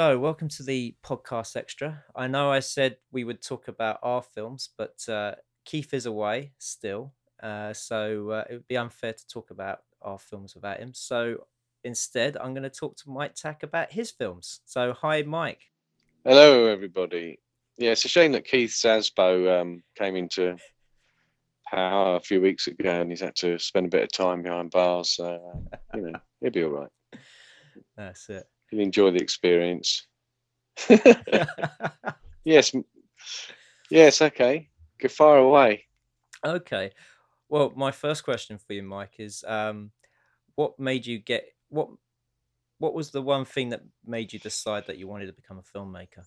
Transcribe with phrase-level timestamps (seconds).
[0.00, 2.02] So, welcome to the podcast extra.
[2.16, 5.34] I know I said we would talk about our films, but uh,
[5.66, 7.12] Keith is away still.
[7.42, 10.94] Uh, so, uh, it would be unfair to talk about our films without him.
[10.94, 11.44] So,
[11.84, 14.60] instead, I'm going to talk to Mike Tack about his films.
[14.64, 15.70] So, hi, Mike.
[16.24, 17.38] Hello, everybody.
[17.76, 20.56] Yeah, it's a shame that Keith Zasbo um, came into
[21.70, 24.70] power a few weeks ago and he's had to spend a bit of time behind
[24.70, 25.10] bars.
[25.16, 25.26] So,
[25.74, 26.90] uh, you know, he'll be all right.
[27.98, 28.46] That's it.
[28.72, 30.06] Enjoy the experience.
[32.44, 32.72] yes.
[33.90, 34.68] Yes, okay.
[35.00, 35.86] Go far away.
[36.44, 36.92] Okay.
[37.48, 39.90] Well, my first question for you, Mike, is um,
[40.54, 41.88] what made you get what
[42.78, 45.78] what was the one thing that made you decide that you wanted to become a
[45.78, 46.24] filmmaker?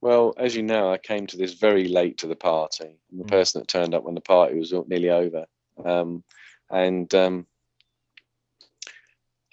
[0.00, 2.98] Well, as you know, I came to this very late to the party.
[3.12, 3.28] I'm the mm.
[3.28, 5.46] person that turned up when the party was nearly over.
[5.84, 6.24] Um,
[6.70, 7.46] and um,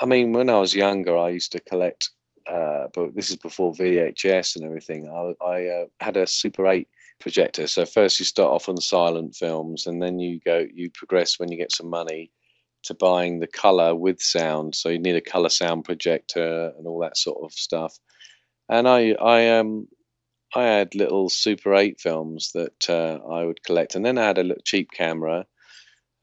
[0.06, 2.12] I mean, when I was younger, I used to collect,
[2.46, 5.10] uh, but this is before VHS and everything.
[5.10, 6.88] I, I uh, had a Super 8
[7.20, 7.66] projector.
[7.66, 11.52] So first you start off on silent films, and then you go, you progress when
[11.52, 12.32] you get some money
[12.84, 14.76] to buying the color with sound.
[14.76, 17.98] So you need a color sound projector and all that sort of stuff.
[18.70, 19.88] And I, I, um,
[20.56, 24.38] I had little Super 8 films that uh, I would collect, and then I had
[24.38, 25.48] a cheap camera.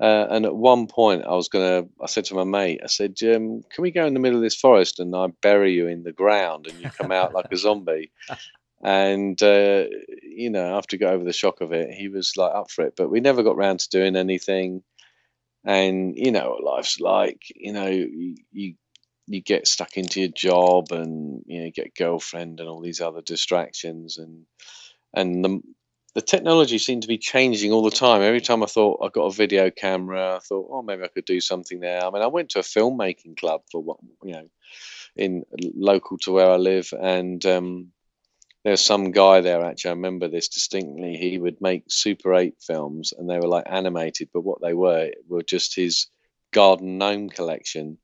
[0.03, 1.85] Uh, and at one point, I was gonna.
[2.03, 4.43] I said to my mate, I said, um, "Can we go in the middle of
[4.43, 7.57] this forest and I bury you in the ground and you come out like a
[7.57, 8.11] zombie?"
[8.85, 9.85] And uh,
[10.25, 12.95] you know, after got over the shock of it, he was like up for it.
[12.97, 14.83] But we never got round to doing anything
[15.65, 18.75] and you know what life's like you know you, you
[19.27, 22.81] you get stuck into your job and you know you get a girlfriend and all
[22.81, 24.45] these other distractions and
[25.15, 25.61] and the
[26.15, 28.23] the technology seemed to be changing all the time.
[28.23, 31.25] Every time I thought I got a video camera, I thought, oh, maybe I could
[31.25, 32.05] do something there.
[32.05, 34.49] I mean, I went to a filmmaking club for what you know,
[35.17, 37.93] in local to where I live, and um,
[38.65, 43.13] there's some guy there actually i remember this distinctly he would make super 8 films
[43.17, 46.07] and they were like animated but what they were were just his
[46.53, 47.99] garden gnome collection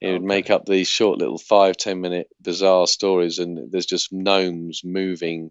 [0.00, 4.12] he would make up these short little five ten minute bizarre stories and there's just
[4.12, 5.50] gnomes moving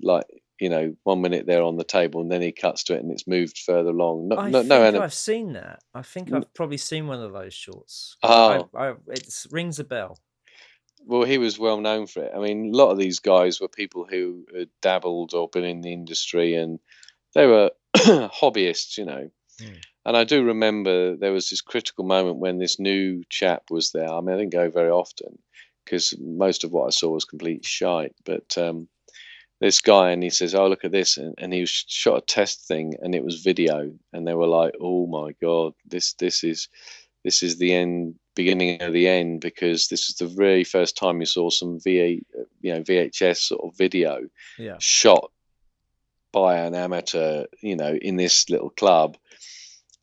[0.00, 0.26] like
[0.60, 3.10] you know one minute they're on the table and then he cuts to it and
[3.10, 6.32] it's moved further along no, I no, think no anim- i've seen that i think
[6.32, 10.18] i've probably seen one of those shorts oh I, I, it rings a bell
[11.06, 12.32] well, he was well known for it.
[12.34, 15.82] I mean, a lot of these guys were people who had dabbled or been in
[15.82, 16.78] the industry, and
[17.34, 19.30] they were hobbyists, you know.
[19.60, 19.82] Mm.
[20.06, 24.08] And I do remember there was this critical moment when this new chap was there.
[24.08, 25.38] I mean, I didn't go very often
[25.84, 28.14] because most of what I saw was complete shite.
[28.24, 28.88] But um,
[29.60, 32.66] this guy, and he says, "Oh, look at this," and, and he shot a test
[32.66, 36.68] thing, and it was video, and they were like, "Oh my god, this this is."
[37.22, 41.20] This is the end beginning of the end because this is the very first time
[41.20, 42.18] you saw some VA,
[42.60, 44.20] you know, VHS sort of video
[44.58, 44.76] yeah.
[44.78, 45.30] shot
[46.32, 49.16] by an amateur, you know, in this little club,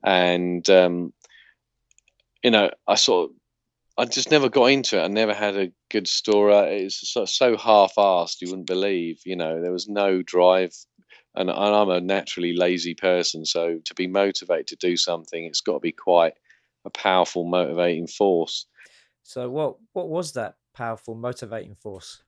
[0.03, 1.13] and um,
[2.41, 3.35] you know, I sort of,
[4.01, 5.03] I just never got into it.
[5.03, 6.55] I never had a good story.
[6.85, 9.21] It's so, so half-assed, you wouldn't believe.
[9.25, 10.73] You know, there was no drive,
[11.35, 15.61] and, and I'm a naturally lazy person, so to be motivated to do something, it's
[15.61, 16.33] got to be quite
[16.83, 18.65] a powerful motivating force.
[19.21, 22.23] So what what was that powerful motivating force?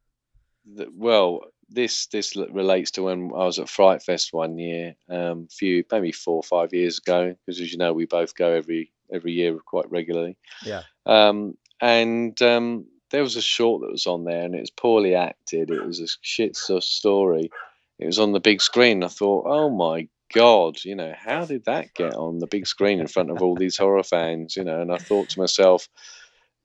[0.96, 5.84] Well, this this relates to when I was at Fright Fest one year, um, few
[5.92, 9.32] maybe four or five years ago, because as you know, we both go every every
[9.32, 10.38] year quite regularly.
[10.64, 10.84] Yeah.
[11.06, 15.16] Um, and um, there was a short that was on there, and it was poorly
[15.16, 15.70] acted.
[15.70, 17.52] It was a shit story.
[18.00, 19.04] It was on the big screen.
[19.04, 23.02] I thought, oh my God, you know, how did that get on the big screen
[23.02, 24.56] in front of all these horror fans?
[24.56, 25.90] You know, and I thought to myself,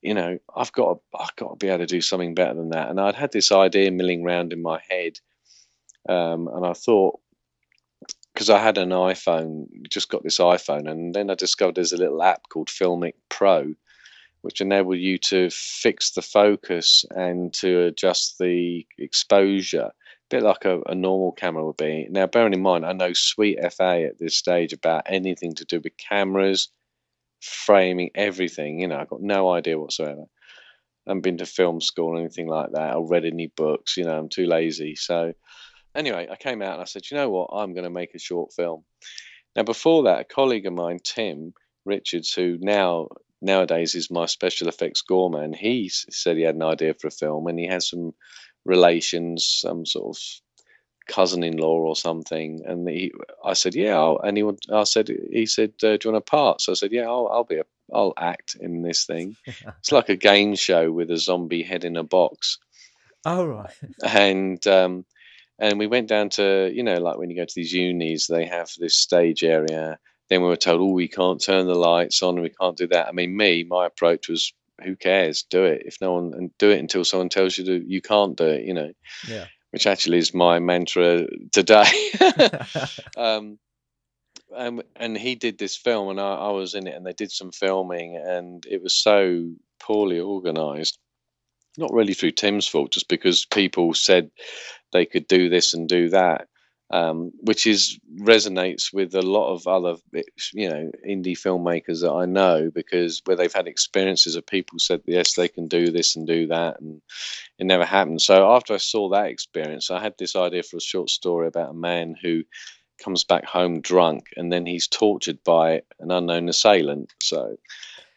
[0.02, 2.70] you know, I've got to, I've got to be able to do something better than
[2.70, 2.88] that.
[2.88, 5.18] And I'd had this idea milling around in my head,
[6.08, 7.18] um, and I thought,
[8.32, 11.96] because I had an iPhone, just got this iPhone, and then I discovered there's a
[11.96, 13.74] little app called Filmic Pro,
[14.48, 19.92] which enabled you to fix the focus and to adjust the exposure a
[20.30, 22.06] bit like a, a, normal camera would be.
[22.08, 25.82] Now, bearing in mind, I know sweet FA at this stage about anything to do
[25.84, 26.70] with cameras,
[27.42, 28.80] framing, everything.
[28.80, 30.22] You know, I've got no idea whatsoever.
[31.06, 33.98] I haven't been to film school or anything like that or read any books.
[33.98, 34.94] You know, I'm too lazy.
[34.94, 35.34] So,
[35.94, 37.50] anyway, I came out and I said, you know what?
[37.52, 38.82] I'm going to make a short film.
[39.54, 41.52] Now, before that, a colleague of mine, Tim
[41.84, 43.08] Richards, who now
[43.40, 47.46] nowadays is my special effects gourmet, he said he had an idea for a film
[47.46, 48.14] and he has some
[48.64, 50.22] relations, some sort of
[51.08, 52.60] cousin-in-law or something.
[52.66, 53.12] And he,
[53.44, 53.96] I said, yeah.
[53.96, 56.60] I'll, and he, I said, he said, uh, do you want a part?
[56.60, 59.36] So I said, yeah, I'll, I'll be a, I'll act in this thing.
[59.78, 62.58] It's like a game show with a zombie head in a box,
[63.24, 63.70] Oh right.
[64.06, 65.04] and um,
[65.58, 68.46] and we went down to you know like when you go to these unis, they
[68.46, 69.98] have this stage area.
[70.28, 72.86] Then we were told, oh, we can't turn the lights on, and we can't do
[72.88, 73.08] that.
[73.08, 74.52] I mean, me, my approach was,
[74.82, 75.42] who cares?
[75.42, 75.82] Do it.
[75.86, 78.64] If no one and do it until someone tells you to, you can't do it.
[78.64, 78.92] You know,
[79.28, 79.46] Yeah.
[79.70, 81.84] which actually is my mantra today.
[83.16, 83.58] um,
[84.56, 87.30] and and he did this film, and I, I was in it, and they did
[87.30, 90.98] some filming, and it was so poorly organised.
[91.76, 94.30] Not really through Tim's fault, just because people said
[94.92, 96.48] they could do this and do that,
[96.90, 99.96] um, which is resonates with a lot of other,
[100.52, 105.02] you know, indie filmmakers that I know, because where they've had experiences of people said
[105.06, 107.02] yes they can do this and do that, and
[107.58, 108.22] it never happened.
[108.22, 111.70] So after I saw that experience, I had this idea for a short story about
[111.70, 112.44] a man who
[113.02, 117.12] comes back home drunk and then he's tortured by an unknown assailant.
[117.22, 117.56] So,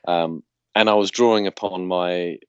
[0.07, 0.43] um,
[0.75, 2.39] and I was drawing upon my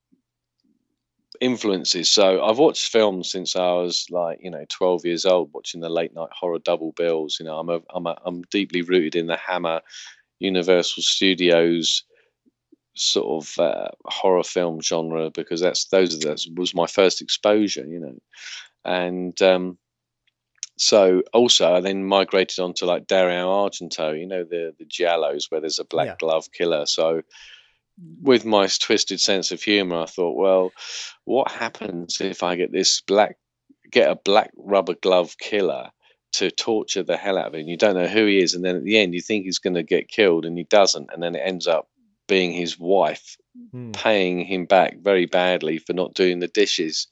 [1.42, 2.08] influences.
[2.10, 5.88] So I've watched films since I was like, you know, 12 years old, watching the
[5.88, 7.38] late night horror double bills.
[7.38, 9.82] You know, I'm a, I'm a, I'm deeply rooted in the Hammer,
[10.38, 12.04] Universal Studios
[12.94, 17.86] sort of uh, horror film genre because that's those that was my first exposure.
[17.86, 18.18] You know,
[18.84, 19.78] and um,
[20.76, 25.60] so also I then migrated onto like Dario Argento, you know, the the giallos where
[25.60, 26.16] there's a black Yeah.
[26.18, 26.86] glove killer.
[26.86, 27.22] So
[28.20, 30.72] with my twisted sense of humor, I thought, well,
[31.24, 33.36] what happens if I get this black
[33.90, 35.90] get a black rubber glove killer
[36.32, 37.68] to torture the hell out of him?
[37.68, 39.82] You don't know who he is, and then at the end you think he's gonna
[39.82, 41.88] get killed and he doesn't, and then it ends up
[42.26, 43.36] being his wife
[43.72, 43.92] Hmm.
[43.92, 47.06] paying him back very badly for not doing the dishes.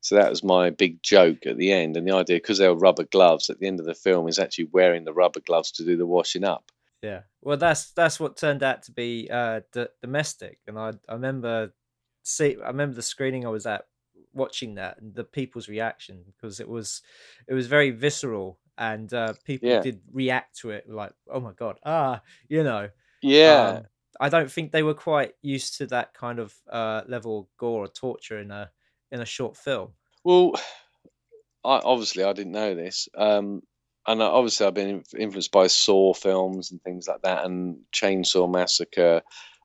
[0.00, 1.96] So that was my big joke at the end.
[1.96, 4.38] And the idea, because they were rubber gloves, at the end of the film, is
[4.38, 6.70] actually wearing the rubber gloves to do the washing up.
[7.02, 7.22] Yeah.
[7.42, 11.74] Well, that's that's what turned out to be uh, d- domestic, and I I remember
[12.22, 13.86] see I remember the screening I was at
[14.32, 17.02] watching that and the people's reaction because it was
[17.48, 19.78] it was very visceral and uh, people Yeah.
[19.78, 22.90] did react to it like oh my god ah you know
[23.22, 23.80] Yeah.
[23.80, 23.88] um,
[24.20, 27.84] I don't think they were quite used to that kind of uh, level of gore
[27.84, 28.72] or torture in a
[29.10, 29.94] in a short film.
[30.24, 30.52] Well,
[31.64, 33.08] I, obviously, I didn't know this.
[33.16, 33.62] Um,
[34.06, 39.22] and obviously, I've been influenced by Saw films and things like that, and Chainsaw Massacre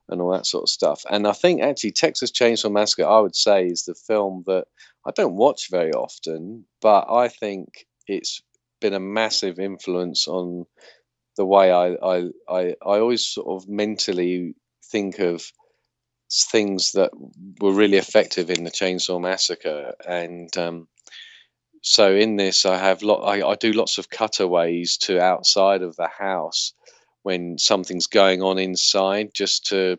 [0.08, 1.02] and all that sort of stuff.
[1.10, 4.64] And I think actually, Texas Chainsaw Massacre, I would say, is the film that
[5.06, 8.42] I don't watch very often, but I think it's
[8.80, 10.66] been a massive influence on
[11.36, 14.54] the way I I I, I always sort of mentally
[14.90, 15.44] think of
[16.50, 17.10] things that
[17.60, 20.88] were really effective in the Chainsaw Massacre, and um,
[21.82, 23.22] so in this, I have lot.
[23.22, 26.72] I, I do lots of cutaways to outside of the house
[27.22, 29.98] when something's going on inside, just to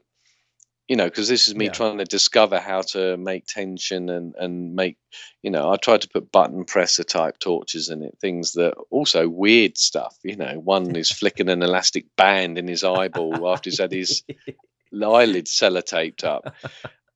[0.89, 1.71] you know, because this is me Yeah.
[1.71, 4.97] trying to discover how to make tension and and make
[5.41, 5.71] you know.
[5.71, 10.15] I tried to put button presser type torches in it, things that also weird stuff.
[10.23, 14.23] You know, one is flicking an elastic band in his eyeball after he's had his
[14.93, 16.47] eyelids sellotaped up.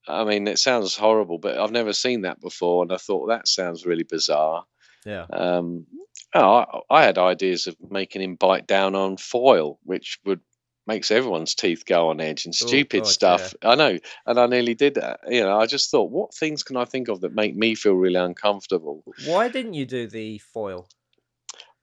[0.08, 3.48] I mean, it sounds horrible, but I've never seen that before, and I thought that
[3.48, 4.66] sounds really bizarre.
[5.06, 5.26] yeah.
[5.32, 5.86] Um,
[6.34, 10.42] oh, I, I had ideas of making him bite down on foil, which would
[10.86, 13.54] makes everyone's teeth go on edge and Oh, stupid God, stuff.
[13.62, 15.20] I know, and I nearly did that.
[15.28, 17.94] You know, I just thought, what things can I think of that make me feel
[17.94, 19.04] really uncomfortable?
[19.26, 20.88] Why didn't you do the foil?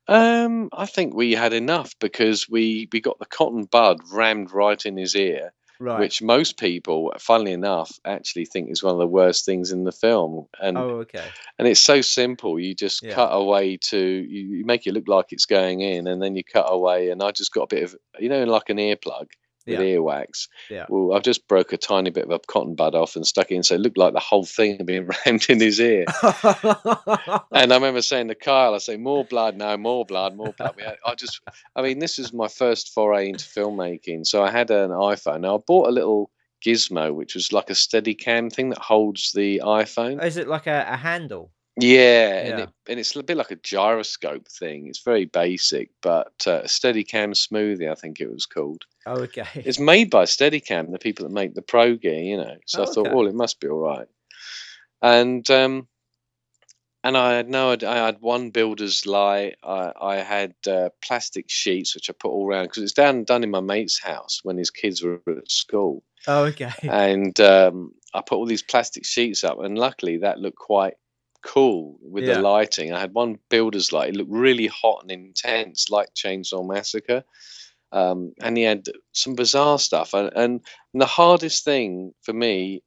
[0.07, 4.85] Um, I think we had enough because we we got the cotton bud rammed right
[4.85, 5.99] in his ear, Right.
[6.01, 9.93] which most people, funnily enough, actually think is one of the worst things in the
[9.93, 10.47] film.
[10.61, 11.25] And oh, okay.
[11.59, 12.59] and it's so simple.
[12.61, 13.15] You just Yeah.
[13.15, 16.45] cut away to you, you make it look like it's going in, and then you
[16.45, 17.11] cut away.
[17.11, 19.27] And I just got a bit of you know like an earplug
[19.67, 19.97] with Yeah.
[19.97, 20.49] earwax.
[20.71, 20.87] Yeah.
[20.89, 23.55] Well, I've just broke a tiny bit of a cotton bud off and stuck it
[23.55, 26.05] in, so it looked like the whole thing had been rammed in his ear.
[27.53, 30.75] And I remember saying to Kyle, I say, more blood, no, more blood, more blood.
[30.79, 31.41] Had, I just,
[31.77, 34.27] I mean, this is my first foray into filmmaking.
[34.27, 35.41] So I had an iPhone.
[35.41, 36.31] Now I bought a little
[36.65, 40.23] gizmo, which was like a steady cam thing that holds the iPhone.
[40.23, 41.53] Is it like a, a handle?
[41.77, 44.87] Yeah, and it and it's a bit like a gyroscope thing.
[44.87, 48.85] It's very basic, but uh, Steadicam Smoothee, I think it was called.
[49.07, 49.47] Oh, okay.
[49.55, 52.57] It's made by Steadicam, the people that make the Pro gear, you know.
[52.67, 53.15] So I thought, okay.
[53.15, 54.09] well, it must be all right.
[55.03, 55.89] And um,
[57.03, 59.57] and I had no, I had one builder's light.
[59.63, 63.45] I I had uh, plastic sheets which I put all around because it's down done
[63.45, 66.71] in my mate's house when his kids were at school Oh, okay.
[66.83, 70.95] and um, I put all these plastic sheets up, and luckily that looked quite
[71.43, 72.35] cool with Yeah.
[72.35, 72.93] the lighting.
[72.93, 77.25] I had one builder's light; it looked really hot and intense, like Chainsaw Massacre.
[77.95, 80.13] Um, and he had some bizarre stuff.
[80.15, 80.61] And, and
[80.93, 82.83] the hardest thing for me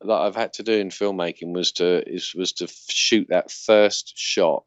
[0.00, 4.14] that I've had to do in filmmaking was to is was to shoot that first
[4.16, 4.64] shot,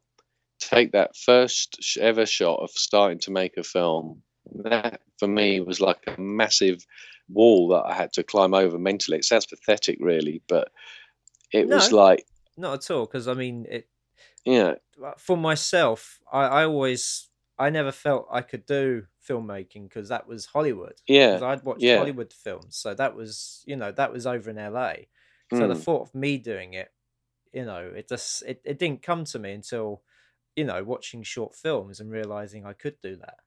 [0.60, 4.22] take that first ever shot of starting to make a film.
[4.64, 6.86] That for me was like a massive
[7.28, 9.18] wall that I had to climb over mentally.
[9.18, 10.70] It sounds pathetic, really, but
[11.52, 11.76] it No.
[11.76, 12.26] was like,
[12.58, 13.88] Not at all, because I mean, it
[14.46, 14.76] yeah,
[15.18, 17.29] for myself, I, I always,
[17.60, 21.02] I never felt I could do filmmaking because that was Hollywood.
[21.08, 21.94] yeah, I'd watched yeah.
[21.94, 25.10] Hollywood films, so that was, you know, that was over in LA.
[25.52, 26.90] So the mm, thought of me doing it,
[27.54, 30.04] you know, it just, it, it didn't come to me until,
[30.56, 33.40] you know, watching short films and realizing I could do that.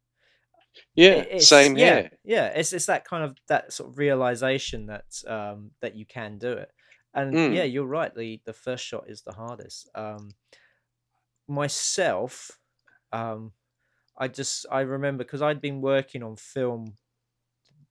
[0.94, 2.10] yeah, it's same yeah, here.
[2.24, 2.48] yeah.
[2.48, 6.52] It's it's that kind of that sort of realization that um that you can do
[6.52, 6.70] it.
[7.14, 8.14] And Mm, yeah, you're right.
[8.14, 9.88] The the first shot is the hardest.
[9.94, 10.34] Um,
[11.48, 12.58] myself,
[13.12, 13.52] um,
[14.22, 16.94] I just I remember because I'd been working on film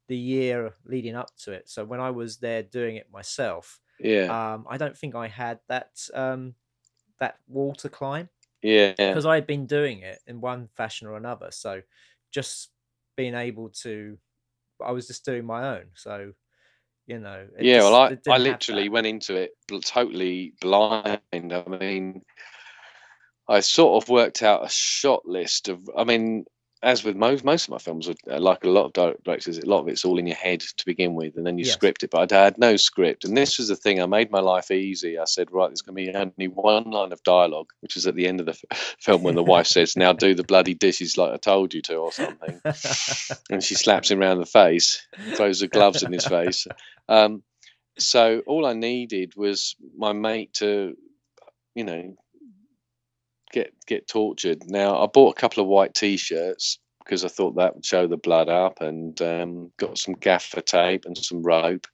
[0.07, 1.67] the year leading up to it.
[1.67, 5.59] So when I was there doing it myself, yeah, um, I don't think I had
[5.67, 6.55] that um
[7.19, 8.29] that wall to climb
[8.61, 11.50] yeah, because I had been doing it in one fashion or another.
[11.51, 11.81] So
[12.31, 12.71] just
[13.17, 14.17] being able to,
[14.81, 15.88] I was just doing my own.
[15.95, 16.31] So
[17.07, 17.79] you know, yeah.
[17.79, 19.51] Well, I, it I literally went into it
[19.83, 21.19] totally blind.
[21.33, 22.21] I mean,
[23.51, 25.89] I sort of worked out a shot list of.
[25.98, 26.46] I mean,
[26.84, 29.65] as with most most of my films, uh, like a lot of direct- directors, a
[29.65, 31.74] lot of it's all in your head to begin with, and then you Yes.
[31.74, 32.10] script it.
[32.12, 34.01] But I had no script, and this was the thing.
[34.01, 35.20] I made my life easy.
[35.20, 38.15] I said, right, there's going to be only one line of dialogue, which is at
[38.15, 41.17] the end of the f- film when the wife says, "Now do the bloody dishes
[41.17, 42.60] like I told you to," or something,
[43.51, 45.05] and she slaps him round the face,
[45.36, 46.67] throws the gloves in his face.
[47.10, 47.43] Um,
[47.98, 50.96] so all I needed was my mate to,
[51.75, 52.15] you know,
[53.51, 54.63] get get tortured.
[54.70, 58.17] Now I bought a couple of white t-shirts because I thought that would show the
[58.17, 61.88] blood up, and um, got some gaffer tape and some rope.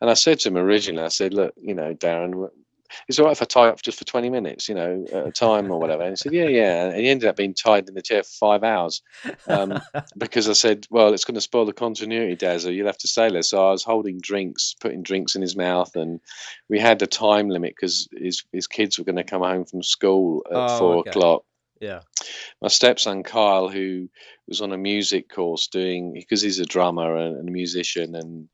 [0.00, 2.48] And I said to him originally, I said, "Look, you know, Darren,
[2.86, 5.04] w- is it all right if I tie up just for twenty minutes, you know,
[5.12, 7.54] at a time or whatever?" And he said, "Yeah, yeah." And he ended up being
[7.54, 9.02] tied in the chair for five hours
[9.48, 9.80] um,
[10.16, 12.74] because I said, "Well, it's going to spoil the continuity, Dazza.
[12.74, 15.94] You'll have to say there." So I was holding drinks, putting drinks in his mouth,
[15.96, 16.20] and
[16.68, 19.82] we had a time limit because his his kids were going to come home from
[19.82, 21.10] school at Oh, four okay.
[21.10, 21.44] o'clock.
[21.80, 22.00] yeah.
[22.62, 24.08] My stepson Kyle, who
[24.48, 28.48] was on a music course doing because he's a drummer and, a musician and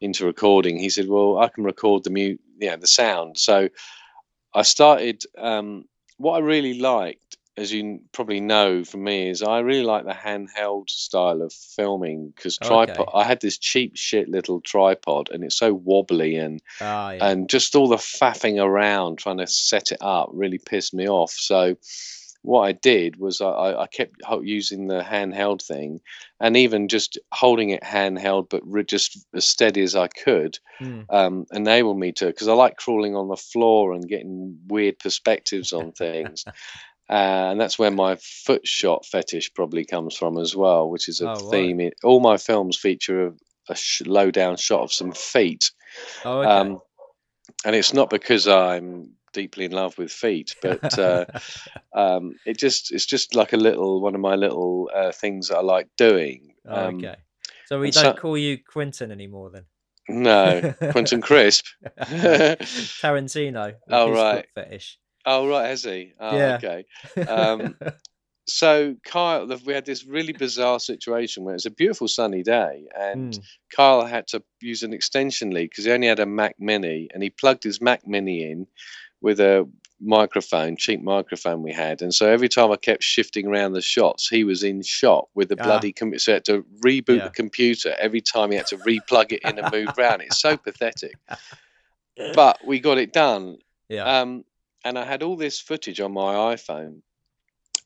[0.00, 2.10] into recording, he said, "Well, I can record the
[2.58, 3.68] mu, yeah, the sound." So
[4.54, 5.22] I started.
[5.36, 5.84] Um,
[6.16, 10.12] what I really liked, as you probably know from me, is I really like the
[10.12, 13.00] handheld style of filming because tripod.
[13.00, 13.10] Okay.
[13.14, 17.26] I had this cheap shit little tripod, and it's so wobbly and Ah, yeah.
[17.28, 21.32] and just all the faffing around trying to set it up really pissed me off.
[21.32, 21.76] So
[22.44, 26.00] what I did was I, I kept using the handheld thing,
[26.40, 31.06] and even just holding it handheld, but re- just as steady as I could, Mm.
[31.08, 32.26] um, enabled me to.
[32.26, 36.44] Because I like crawling on the floor and getting weird perspectives on things.
[37.08, 37.12] Uh,
[37.52, 41.30] and that's where my foot shot fetish probably comes from as well, which is a
[41.30, 41.80] Oh, theme.
[41.80, 43.32] in all my films feature a,
[43.70, 45.70] a sh- low down shot of some feet.
[46.24, 46.50] Oh, okay.
[46.50, 46.80] Um,
[47.64, 51.26] and it's not because I'm deeply in love with feet, but uh,
[51.92, 55.58] um, it just it's just like a little one of my little uh, things that
[55.58, 56.54] I like doing.
[56.66, 57.16] Oh, Um, okay.
[57.66, 59.64] So we don't so- call you Quentin anymore then.
[60.08, 61.64] No, Quentin Crisp.
[61.98, 63.74] Tarantino.
[63.90, 64.46] Oh, right.
[64.54, 64.98] fetish.
[65.26, 66.12] oh right, has he?
[66.20, 66.58] Oh, Yeah.
[66.62, 66.84] okay.
[67.28, 67.76] Um,
[68.46, 73.32] So Kyle, we had this really bizarre situation where it's a beautiful sunny day, and
[73.32, 73.42] Mm.
[73.74, 77.22] Kyle had to use an extension lead because he only had a Mac Mini, and
[77.22, 78.66] he plugged his Mac Mini in
[79.24, 79.66] with a
[80.00, 84.28] microphone, cheap microphone we had, and so every time I kept shifting around the shots,
[84.28, 85.64] he was in shot with the Ah.
[85.64, 86.18] bloody computer.
[86.24, 87.24] So had to reboot Yeah.
[87.28, 90.20] the computer every time he had to replug it in and move around.
[90.20, 91.14] It's so pathetic,
[92.34, 93.58] but we got it done.
[93.88, 94.04] yeah.
[94.20, 94.44] Um,
[94.84, 97.00] and I had all this footage on my iPhone.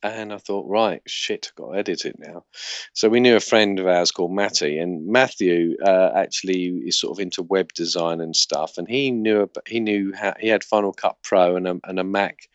[0.02, 2.44] And I thought, right, shit, I've got to edit it now.
[2.92, 7.18] So we knew a friend of ours called Matty, and Matthew uh, actually is sort
[7.18, 8.78] of into web design and stuff.
[8.78, 12.04] And he knew he knew how he had Final Cut Pro and a, and a
[12.04, 12.48] Mac,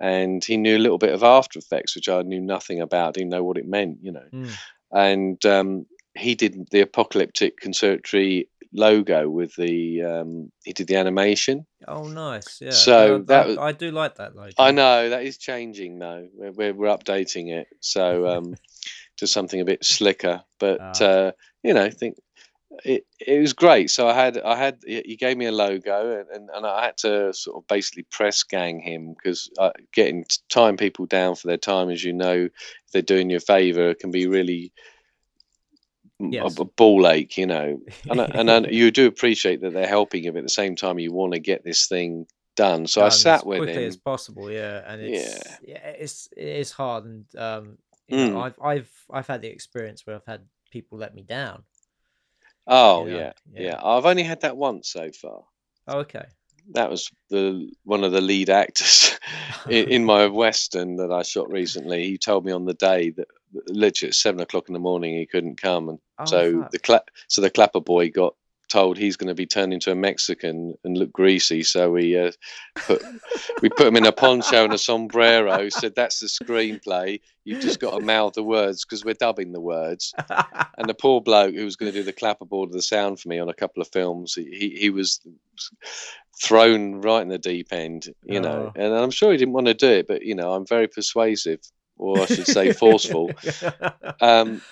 [0.00, 3.14] and he knew a little bit of After Effects, which I knew nothing about.
[3.14, 4.26] Didn't know what it meant, you know.
[4.32, 4.50] Mm.
[4.90, 11.66] And um, he did the Apocalyptic Conservatory logo with the um, he did the animation.
[11.86, 12.60] Oh, nice.
[12.60, 12.70] Yeah.
[12.70, 14.52] So I- that I, I do like that logo.
[14.58, 16.28] I know that is changing though.
[16.34, 18.54] We're we're, we're updating it so um,
[19.18, 20.42] to something a bit slicker.
[20.58, 21.04] But Ah.
[21.04, 22.16] uh, you know, I think
[22.84, 23.90] it it was great.
[23.90, 26.96] So I had I had he gave me a logo and, and, and I had
[26.98, 31.58] to sort of basically press gang him because uh, getting time people down for their
[31.58, 32.44] time, as you know,
[32.86, 34.72] if they're doing you a favour, can be really
[36.30, 36.58] Yes.
[36.58, 37.80] a, a ball ache, you know.
[38.10, 40.98] And I- and you do appreciate that they're helping him at the same time.
[40.98, 42.86] You want to get this thing done.
[42.86, 43.88] So I done as sat with quickly him.
[43.88, 44.50] as possible.
[44.50, 45.08] Yeah, and Yeah.
[45.18, 48.42] it's yeah, it's it is hard, and um, you know, Mm.
[48.42, 51.62] I've I've I've had the experience where I've had people let me down.
[52.66, 53.62] Oh you know, yeah, yeah.
[53.62, 53.80] yeah.
[53.82, 55.42] I've only had that once so far.
[55.88, 56.24] Oh, okay.
[56.74, 59.01] That was the one of the lead actors
[59.68, 62.04] in, in my western that I shot recently.
[62.04, 63.28] He told me on the day that
[63.68, 66.70] literally at seven o'clock in the morning he couldn't come, and Oh, so fuck.
[66.70, 68.34] the cla- so the clapper boy got
[68.72, 71.62] told he's going to be turned into a Mexican and look greasy.
[71.62, 72.32] So we uh,
[72.74, 73.02] put
[73.60, 75.68] we put him in a poncho and a sombrero.
[75.68, 77.20] Said that's the screenplay.
[77.44, 80.14] You've just got to mouth the words because we're dubbing the words.
[80.78, 83.28] And the poor bloke who was going to do the clapperboard of the sound for
[83.28, 85.20] me on a couple of films, he he, was
[86.42, 88.72] thrown right in the deep end, you know.
[88.74, 88.80] Oh.
[88.82, 91.60] And I'm sure he didn't want to do it, but you know, I'm very persuasive,
[91.98, 93.30] or I should say, forceful.
[94.20, 94.62] Um,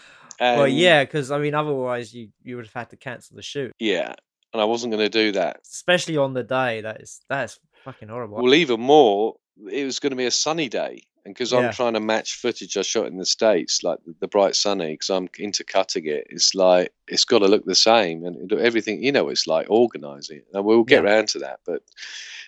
[0.41, 3.75] well, yeah, because I mean, otherwise you you would have had to cancel the shoot,
[3.79, 4.15] yeah.
[4.53, 5.61] And I wasn't going to do that.
[5.71, 6.81] especially on the day.
[6.81, 8.43] That is that is fucking horrible.
[8.43, 9.37] Well, even more,
[9.71, 11.59] it was going to be a sunny day, and because Yeah.
[11.61, 14.95] I'm trying to match footage I shot in the states, like the, the bright sunny,
[14.95, 19.05] because I'm into cutting it, it's like it's got to look the same, and everything
[19.05, 20.43] you know, it's like organising.
[20.53, 21.11] And we'll get Yeah.
[21.11, 21.83] round to that, but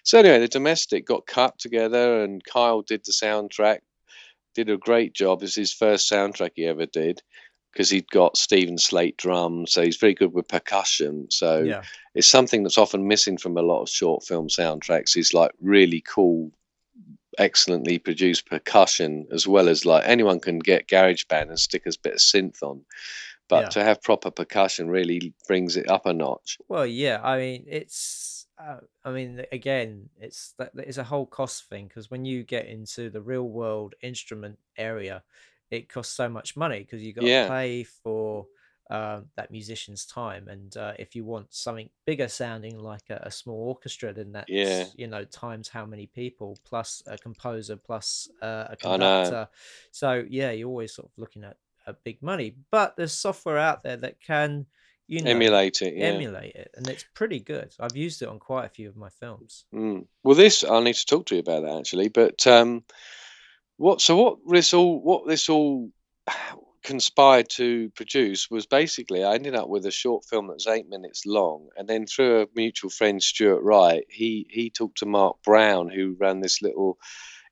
[0.02, 3.78] so anyway, the domestic got cut together, and Kyle did the soundtrack,
[4.56, 5.42] did a great job.
[5.44, 7.22] It's his first soundtrack he ever did.
[7.72, 11.26] Because he'd got Steven Slate drums, so he's very good with percussion.
[11.30, 11.82] So yeah,
[12.14, 16.02] it's something that's often missing from a lot of short film soundtracks is like really
[16.06, 16.50] cool
[17.38, 22.12] excellently produced percussion as well as like anyone can get GarageBand and stick a bit
[22.12, 22.84] of synth on
[23.48, 23.68] but Yeah.
[23.70, 27.20] to have proper percussion really brings it up a notch well, yeah.
[27.22, 28.46] I mean, it's.
[28.58, 32.66] Uh, I mean, again, it's that it's a whole cost thing because when you get
[32.66, 35.22] into the real world instrument area,
[35.72, 37.48] it costs so much money because you got to Yeah.
[37.48, 38.46] pay for
[38.90, 43.30] um, that musician's time, and uh, if you want something bigger sounding like a, a
[43.30, 44.84] small orchestra, then that's Yeah.
[44.96, 49.48] you know times how many people plus a composer plus uh, a conductor.
[49.92, 51.56] So yeah, you're always sort of looking at,
[51.86, 54.66] at big money, but there's software out there that can
[55.08, 57.74] you know emulate it yeah emulate it, and it's pretty good.
[57.80, 59.64] I've used it on quite a few of my films.
[59.74, 60.06] Mm.
[60.22, 62.08] Well, this I'll need to talk to you about that actually.
[62.08, 62.84] But um,
[63.82, 65.90] what so what this all what this all
[66.84, 70.88] conspired to produce was basically I ended up with a short film that was eight
[70.88, 75.36] minutes long, and then through a mutual friend, Stuart Wright, he he talked to Mark
[75.44, 76.96] Brown, who ran this little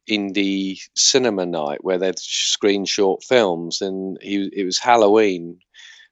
[0.09, 5.59] indie cinema night where they'd screen short films, and he it was Halloween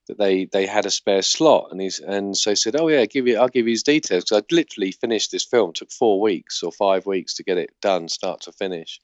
[0.08, 3.04] that they they had a spare slot and he's and so he said oh yeah
[3.04, 6.18] give you i'll give you his details because i'd literally finished this film took four
[6.18, 8.98] weeks or five weeks to get it done start to finish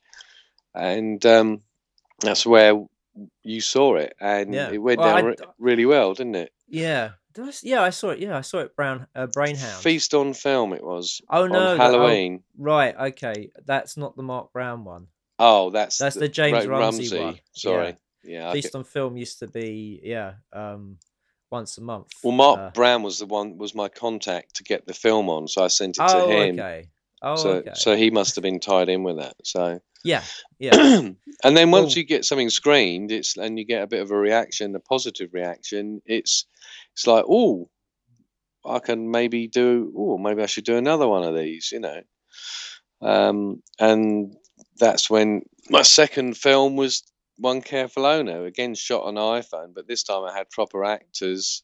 [0.75, 1.61] and um
[2.21, 2.85] that's where
[3.43, 4.71] you saw it and Yeah.
[4.71, 7.91] it went Well, I down re- really well didn't it Yeah, Did I yeah, I
[7.91, 8.19] saw it.
[8.19, 8.75] Yeah, I saw it.
[8.77, 9.83] Brown uh, Brainhound.
[9.83, 12.95] feast on film it was Oh no, that- oh, halloween right.
[12.97, 15.07] Okay, that's not the Mark Brown one.
[15.39, 17.39] oh, that's That's the James Ra- Rumsey one.
[17.53, 20.99] sorry yeah, I Feast get- on Film used to be yeah, um,
[21.51, 22.09] once a month.
[22.25, 25.47] well mark uh, brown was the one was my contact to get the film on
[25.47, 26.89] so i sent it oh, to him okay.
[27.25, 27.71] Oh, so okay.
[27.75, 30.23] so he must have been tied in with that so yeah,
[30.59, 30.75] yeah,
[31.45, 34.17] and then once you get something screened, it's and you get a bit of a
[34.17, 36.03] reaction, a positive reaction.
[36.05, 36.45] It's
[36.93, 37.71] it's like, oh,
[38.67, 39.93] I can maybe do.
[39.97, 41.71] Oh, maybe I should do another one of these.
[41.73, 42.03] You know,
[43.01, 44.37] um, and
[44.77, 47.03] that's when my second film was
[47.39, 51.63] One Careful Owner, again shot on iPhone, but this time I had proper actors.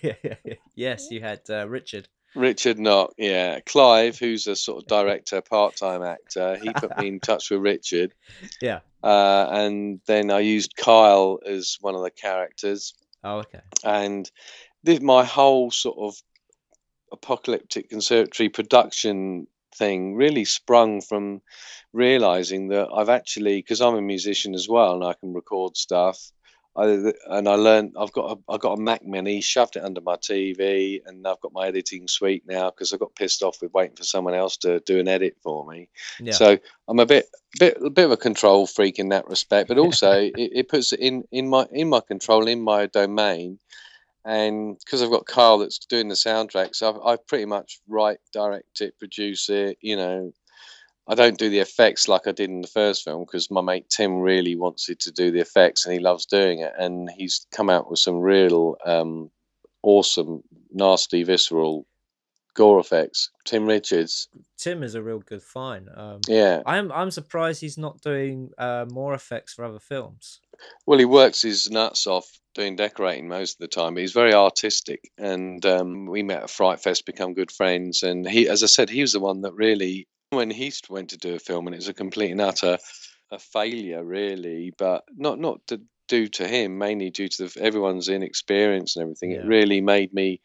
[0.74, 2.08] yes, you had uh, Richard.
[2.34, 6.56] Richard Knock, yeah, Clive, who's a sort of director, part-time actor.
[6.62, 8.12] He put me in touch with Richard.
[8.60, 8.80] Yeah.
[9.02, 13.60] uh, and then I used Kyle as one of the characters, Oh, okay.
[13.84, 14.30] and
[14.82, 16.14] this, my whole sort of
[17.12, 21.40] apocalyptic conservatory production thing really sprung from
[21.92, 26.18] realizing that I've actually, because I'm a musician as well, and I can record stuff.
[26.76, 30.00] I, and I learned I've got a, I got a Mac Mini, shoved it under
[30.00, 33.72] my TV, and I've got my editing suite now because I got pissed off with
[33.72, 35.88] waiting for someone else to do an edit for me.
[36.18, 36.32] Yeah.
[36.32, 36.58] So
[36.88, 37.28] I'm a bit,
[37.60, 40.92] bit, a bit of a control freak in that respect, but also it, it puts
[40.92, 43.60] it in in my in my control, in my domain,
[44.24, 48.80] and because I've got Carl that's doing the soundtracks, I've I pretty much write, direct
[48.80, 49.78] it, produce it.
[49.80, 50.32] You know,
[51.06, 53.90] I don't do the effects like I did in the first film because my mate
[53.90, 57.70] Tim really wanted to do the effects and he loves doing it, and he's come
[57.70, 59.30] out with some real um,
[59.82, 61.86] awesome, nasty, visceral
[62.54, 63.30] gore effects.
[63.44, 65.88] Tim Richards, Tim is a real good find.
[65.94, 66.62] Um, yeah.
[66.64, 70.40] I'm I'm surprised he's not doing uh, more effects for other films.
[70.86, 73.94] Well, he works his nuts off doing decorating most of the time.
[73.94, 78.02] But he's very artistic, and um, we met at Fright Fest, become good friends.
[78.02, 81.16] And he, as I said, he was the one that really, when he went to
[81.16, 82.78] do a film, and it was a complete and utter
[83.30, 84.72] a failure, really.
[84.76, 89.32] But not not to, due to him, mainly due to the, everyone's inexperience and everything.
[89.32, 89.38] Yeah.
[89.38, 90.40] It really made me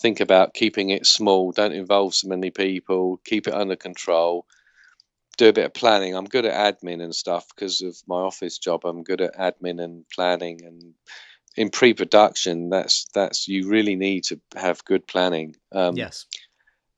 [0.00, 1.52] think about keeping it small.
[1.52, 3.20] Don't involve so many people.
[3.24, 4.46] Keep it under control
[5.36, 6.14] do a bit of planning.
[6.14, 8.84] I'm good at admin and stuff because of my office job.
[8.84, 10.94] I'm good at admin and planning and
[11.56, 12.70] in pre-production.
[12.70, 15.56] That's that's you really need to have good planning.
[15.72, 16.26] Um, yes.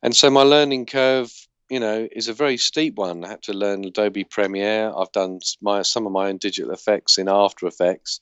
[0.03, 1.33] And so my learning curve,
[1.69, 3.25] you know, is a very steep one.
[3.25, 4.93] I had to learn Adobe Premiere.
[4.97, 8.21] I've done my some of my own digital effects in After Effects,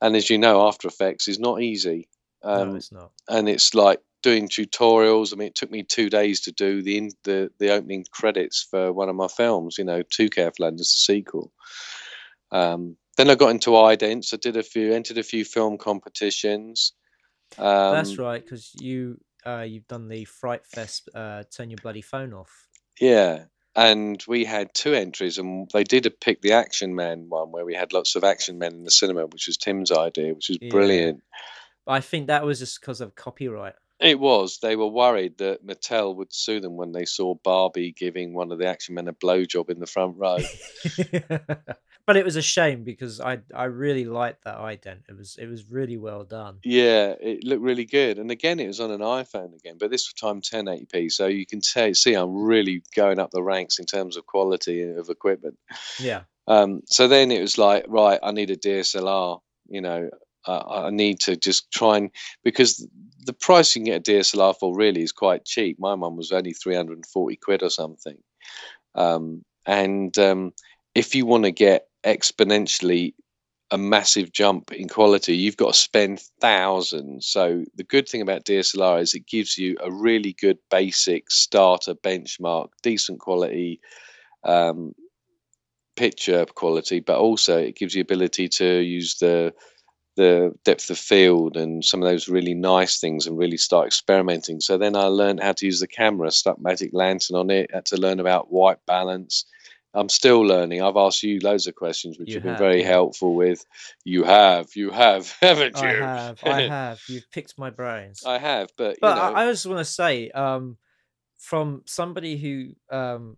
[0.00, 2.08] and as you know, After Effects is not easy.
[2.42, 3.10] Um, no, it's not.
[3.28, 5.32] and it's like doing tutorials.
[5.32, 8.66] I mean, it took me two days to do the in, the the opening credits
[8.70, 9.76] for one of my films.
[9.78, 11.52] You know, Too Careful and the sequel.
[12.50, 14.32] Um, then I got into idents.
[14.32, 16.92] I did a few, entered a few film competitions.
[17.58, 21.08] Um, That's right, because you uh, you've done the Fright Fest.
[21.14, 22.67] Uh, Turn your bloody phone off.
[23.00, 23.44] Yeah,
[23.76, 27.64] and we had two entries, and they did a pick the Action Man one where
[27.64, 30.58] we had lots of action men in the cinema, which was Tim's idea, which was
[30.60, 30.70] Yeah.
[30.70, 31.22] brilliant.
[31.86, 33.74] I think that was just because of copyright.
[34.00, 34.58] It was.
[34.60, 38.58] They were worried that Mattel would sue them when they saw Barbie giving one of
[38.58, 40.38] the action men a blowjob in the front row.
[42.08, 45.00] but it was a shame because I I really liked that ident.
[45.10, 46.56] It was it was really well done.
[46.64, 48.18] yeah, it looked really good.
[48.18, 51.12] And again, it was on an iPhone again, but this time 1080p.
[51.12, 54.84] So you can tell, see I'm really going up the ranks in terms of quality
[54.84, 55.58] of equipment.
[56.00, 56.22] Yeah.
[56.46, 59.40] Um, so then it was like, right, I need a DSLR.
[59.68, 60.08] You know,
[60.46, 62.10] uh, I need to just try and
[62.42, 62.88] because
[63.26, 65.78] the price you can get a DSLR for really is quite cheap.
[65.78, 68.16] My one was only 340 quid or something.
[68.94, 70.54] Um, and um,
[70.94, 73.14] if you want to get exponentially
[73.70, 77.26] a massive jump in quality, you've got to spend thousands.
[77.26, 81.94] So the good thing about DSLR is it gives you a really good basic starter
[81.94, 83.80] benchmark, decent quality
[84.44, 84.94] um,
[85.96, 89.52] picture quality, but also it gives you ability to use the
[90.16, 94.58] the depth of field and some of those really nice things and really start experimenting.
[94.60, 97.86] So then I learned how to use the camera, stuck magic lantern on it, had
[97.86, 99.44] to learn about white balance.
[99.94, 100.82] I'm still learning.
[100.82, 102.88] I've asked you loads of questions, which You you've been very yeah.
[102.88, 103.64] helpful with.
[104.04, 105.88] You have, you have, haven't you?
[105.88, 107.00] I have, I have.
[107.08, 108.22] You've picked my brains.
[108.26, 110.76] I have, but, but you know, I, I just want to say, um,
[111.38, 113.36] from somebody who um,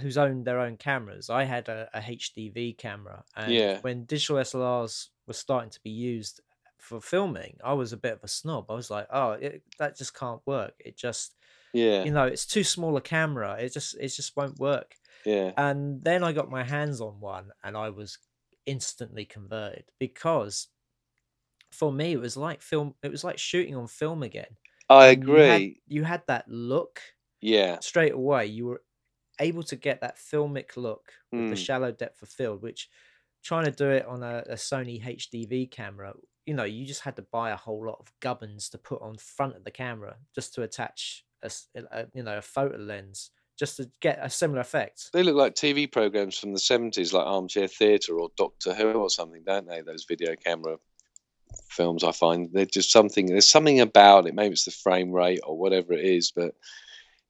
[0.00, 3.78] who's owned their own cameras, I had a, a HDV camera, and Yeah.
[3.82, 6.40] when digital SLRs were starting to be used
[6.78, 8.66] for filming, I was a bit of a snob.
[8.70, 10.74] I was like, oh, it, that just can't work.
[10.80, 11.34] It just,
[11.72, 13.56] yeah, you know, it's too small a camera.
[13.60, 14.96] It just, it just won't work.
[15.24, 18.18] Yeah, And then I got my hands on one, and I was
[18.66, 20.68] instantly converted because
[21.72, 22.94] for me it was like film.
[23.02, 24.56] It was like shooting on film again.
[24.88, 25.82] I and you had- agree.
[25.86, 27.00] you had that look
[27.40, 28.82] Yeah, straight away you were
[29.40, 31.58] able to get that filmic look with the Mm.
[31.58, 32.90] shallow depth of field which
[33.44, 36.14] trying to do it on a, a sony hdv camera
[36.46, 39.16] you know you just had to buy a whole lot of gubbins to put on
[39.18, 41.50] front of the camera just to attach a,
[42.14, 45.90] you know a photo lens just to get a similar effect they look like TV
[45.90, 49.80] programs from the 70s, like Armchair Theatre or Doctor Who or something, don't they?
[49.82, 50.76] Those video camera
[51.68, 53.26] films, I find they're just something.
[53.26, 54.34] There's something about it.
[54.34, 56.54] Maybe it's the frame rate or whatever it is, but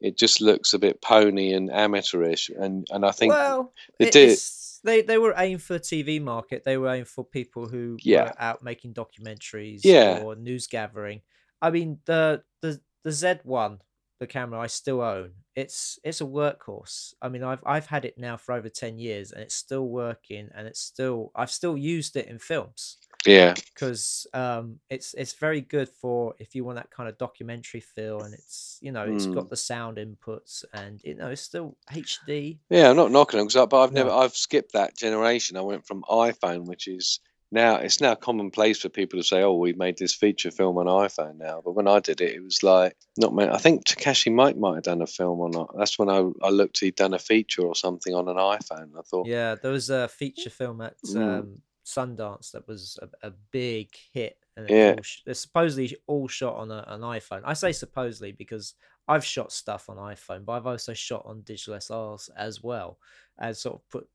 [0.01, 2.51] it just looks a bit pony and amateurish.
[2.51, 4.39] And and I think well they it- did-
[4.85, 8.25] they they were aimed for tv market they were aimed for people who Yeah.
[8.25, 10.21] were out making documentaries Yeah.
[10.23, 11.23] or news gathering
[11.63, 13.79] i mean the the the z1
[14.21, 18.17] the camera i still own it's it's a workhorse i mean i've i've had it
[18.19, 22.17] now for over 10 years and it's still working and it's still i've still used
[22.17, 26.91] it in films yeah, because um it's it's very good for if you want that
[26.91, 29.35] kind of documentary feel and it's you know it's Mm.
[29.35, 32.91] got the sound inputs and you know it's still hd yeah.
[32.91, 35.57] I'm not knocking them, I- but I've never I've skipped that generation.
[35.57, 37.21] I went from iPhone, which is
[37.53, 40.87] now it's now commonplace for people to say, "Oh, we've made this feature film on
[40.87, 43.51] iPhone now." But when I did it, it was like not many.
[43.51, 45.75] I think Takashi Miike might have done a film or not.
[45.77, 46.81] That's when I I looked.
[46.81, 48.91] He'd done a feature or something on an iPhone.
[48.99, 51.39] I thought, Yeah, there was a feature film at Mm.
[51.41, 54.95] um, Sundance that was a, a big hit, and Yeah.
[54.97, 57.43] all they're supposedly all shot on a, an iPhone.
[57.45, 58.75] I say supposedly because
[59.07, 62.99] I've shot stuff on iPhone, but I've also shot on digital SLRs as well,
[63.39, 64.09] as sort of put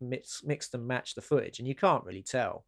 [0.00, 2.64] mix, mixed and matched the footage, and you can't really tell.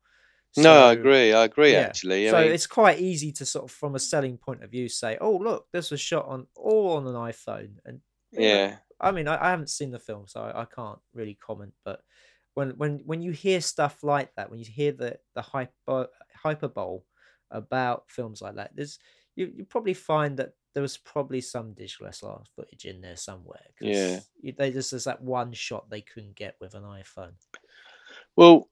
[0.57, 1.33] No, I agree.
[1.33, 1.73] I agree.
[1.73, 1.81] yeah.
[1.81, 4.71] Actually, I so mean, it's quite easy to sort of, from a selling point of
[4.71, 8.47] view, say, "Oh, look, this was shot on all on an iPhone," and you know,
[8.47, 11.73] yeah, I mean, I, I haven't seen the film, so I, I can't really comment.
[11.85, 12.01] But
[12.55, 16.09] when when when you hear stuff like that, when you hear the the hyper
[16.43, 17.01] hyperbole
[17.51, 18.99] about films like that, there's
[19.37, 23.62] you you probably find that there was probably some digital SLR footage in there somewhere.
[23.81, 24.21] Yeah.
[24.59, 27.33] they just there's that one shot they couldn't get with an iPhone.
[28.37, 28.69] Well,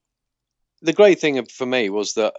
[0.83, 2.35] the great thing for me was that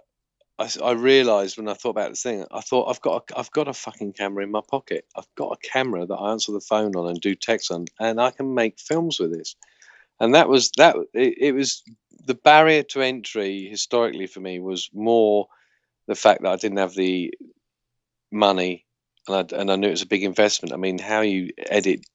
[0.58, 3.66] I realized when I thought about this thing, I thought I've got a, I've got
[3.66, 5.04] a fucking camera in my pocket.
[5.16, 8.20] I've got a camera that I answer the phone on and do text on, and
[8.20, 9.56] I can make films with this.
[10.20, 10.94] And that was that.
[11.12, 11.82] It, it was
[12.24, 15.48] the barrier to entry historically for me was more
[16.06, 17.34] the fact that I didn't have the
[18.30, 18.86] money,
[19.26, 20.72] and I, and I knew it was a big investment.
[20.72, 22.06] I mean, how you edit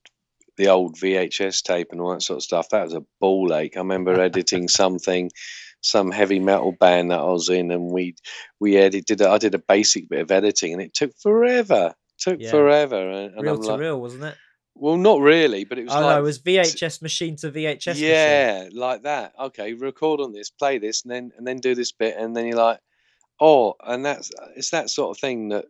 [0.60, 2.70] the old VHS tape and all that sort of stuff.
[2.70, 3.78] That was a ball ache.
[3.78, 5.32] I remember editing something,
[5.82, 8.16] some heavy metal band that I was in, and we
[8.60, 9.22] we edited.
[9.22, 11.94] I did a basic bit of editing, and it took forever.
[12.20, 12.52] Took Yeah.
[12.52, 14.36] forever, and, and Real I'm to like, real, wasn't it?
[14.76, 17.88] well, not really, but it was Oh like no, it was VHS machine to VHS
[17.88, 18.10] machine.
[18.10, 19.34] yeah, like that.
[19.40, 22.46] Okay, record on this, play this, and then and then do this bit, and then
[22.46, 22.80] you're like,
[23.40, 25.66] oh, and that's it's that sort of thing that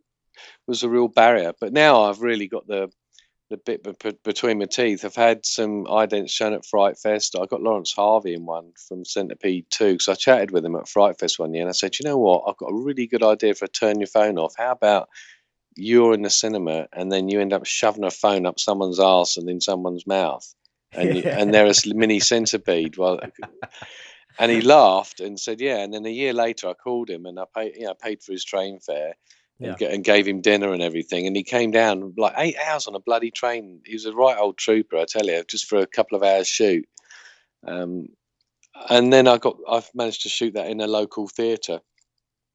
[0.67, 1.53] was a real barrier.
[1.59, 2.89] But now I've really got the
[3.49, 5.03] the bit be- be- between my teeth.
[5.03, 7.35] I've had some idents shown at Fright Fest.
[7.39, 10.87] I got Laurence Harvey in one from Centipede Two, because I chatted with him at
[10.87, 13.23] Fright Fest one year, and I said, you know what, I've got a really good
[13.23, 14.53] idea for a turn your phone off.
[14.57, 15.09] How about
[15.75, 19.37] you're in the cinema and then you end up shoving a phone up someone's arse
[19.37, 20.53] and in someone's mouth,
[20.93, 22.97] and you, and they're a mini centipede.
[22.97, 23.19] Well,
[24.37, 27.39] and he laughed and said, "Yeah." And then a year later, I called him and
[27.39, 29.15] I paid, you know, paid for his train fare
[29.59, 29.75] Yeah.
[29.81, 31.27] and gave him dinner and everything.
[31.27, 33.81] And he came down like eight hours on a bloody train.
[33.85, 36.47] He was a right old trooper, I tell you, just for a couple of hours
[36.47, 36.87] shoot.
[37.67, 38.07] Um,
[38.89, 41.81] and then I got, I've managed to shoot that in a local theatre.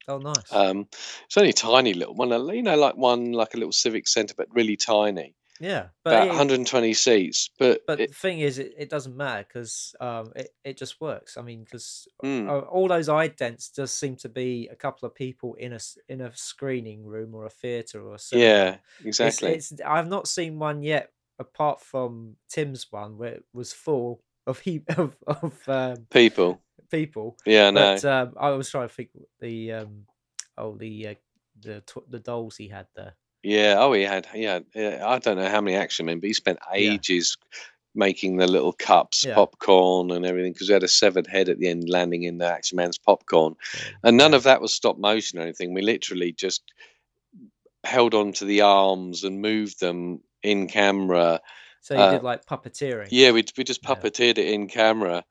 [0.09, 0.51] Oh nice.
[0.51, 0.87] Um,
[1.27, 4.35] it's only a tiny little one, you know, like one like a little civic centre,
[4.37, 7.51] but really tiny, yeah, but about it- 120 seats.
[7.59, 11.01] But, but it, the thing is, it, it doesn't matter because um, it, it just
[11.01, 11.37] works.
[11.37, 15.14] I mean, because mm, uh, all those idents does seem to be a couple of
[15.14, 18.43] people in a in a screening room or a theater or something.
[18.47, 19.53] yeah, exactly.
[19.53, 24.59] It's, I've not seen one yet, apart from Tim's one, where it was full of
[24.59, 27.37] heap of, of um, People, people.
[27.47, 27.95] yeah, no.
[27.95, 30.07] But um, I was trying to think the um,
[30.59, 31.14] oh the uh,
[31.61, 33.14] the the dolls he had there.
[33.45, 33.77] Yeah.
[33.79, 34.27] Oh, he had.
[34.35, 34.61] Yeah.
[34.75, 36.93] yeah I don't know how many action men, but he spent Yeah.
[36.93, 37.37] ages
[37.95, 39.35] making the little cups, Yeah.
[39.35, 42.47] popcorn, and everything because he had a severed head at the end landing in the
[42.47, 43.55] action man's popcorn,
[44.03, 44.37] and none yeah.
[44.37, 45.75] of that was stop motion or anything.
[45.75, 46.63] We literally just
[47.85, 51.41] held on to the arms and moved them in camera.
[51.83, 53.09] So you uh, did like puppeteering.
[53.11, 53.95] Yeah, we we just Yeah.
[53.95, 55.25] puppeteered it in camera.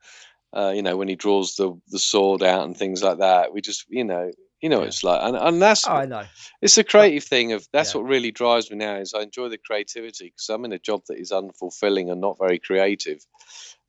[0.56, 3.60] Uh, you know, when he draws the the sword out and things like that, we
[3.60, 4.30] just you know.
[4.64, 6.24] You know, what it's like, and, and that's Oh, I know.
[6.62, 8.00] it's the creative thing of that's yeah.
[8.00, 11.02] what really drives me now is I enjoy the creativity because I'm in a job
[11.08, 13.18] that is unfulfilling and not very creative.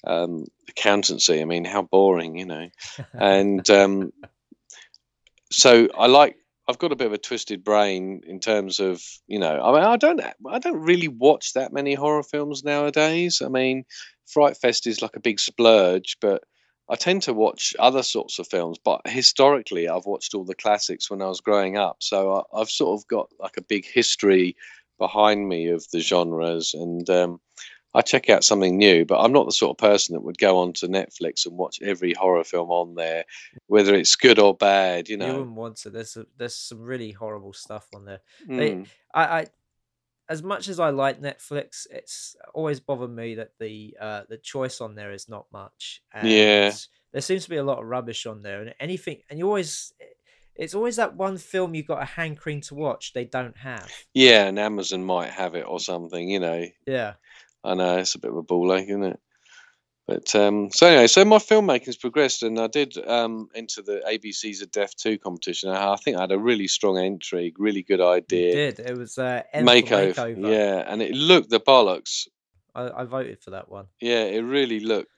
[0.06, 2.68] Um, accountancy, I mean, how boring, you know.
[3.14, 4.12] And um,
[5.50, 6.36] so I like.
[6.68, 9.62] I've got a bit of a twisted brain in terms of you know.
[9.62, 10.20] I mean, I don't.
[10.46, 13.42] I don't really watch that many horror films nowadays.
[13.42, 13.86] I mean,
[14.28, 16.44] Fright Fest is like a big splurge, but
[16.88, 21.10] I tend to watch other sorts of films, but historically, I've watched all the classics
[21.10, 21.98] when I was growing up.
[22.00, 24.56] So I, I've sort of got like a big history
[25.00, 27.42] behind me of the genres, and um,
[27.96, 29.04] I check out something new.
[29.04, 32.14] But I'm not the sort of person that would go onto Netflix and watch every
[32.14, 33.26] horror film on there,
[33.68, 35.10] whether it's good or bad.
[35.10, 35.90] You know, You wouldn't want to.
[35.90, 38.20] There's a, there's some really horrible stuff on there.
[38.48, 39.48] They, Mm, I, I,
[40.30, 44.82] as much as I like Netflix, it's always bothered me that the uh, the choice
[44.82, 46.02] on there is not much.
[46.14, 46.74] And Yeah.
[47.12, 49.94] There seems to be a lot of rubbish on there, and anything, and you always,
[50.56, 53.14] it's always that one film you've got a hankering to watch.
[53.14, 53.90] They don't have.
[54.14, 56.28] yeah, and Amazon might have it or something.
[56.30, 57.14] You know, Yeah.
[57.64, 59.20] I know it's a bit of a ball ache, isn't it?
[60.08, 64.62] But um, so anyway, so my filmmaking's progressed, and I did um, enter the ABC's
[64.62, 65.70] of Death Two competition.
[65.72, 68.54] I I think I had a really strong entry, really good You idea.
[68.54, 68.80] did.
[68.88, 70.52] It was uh, Makeover, makeover.
[70.54, 72.28] yeah, and it looked the bollocks.
[72.76, 73.86] I, I voted for that one.
[74.00, 75.10] Yeah, it really looked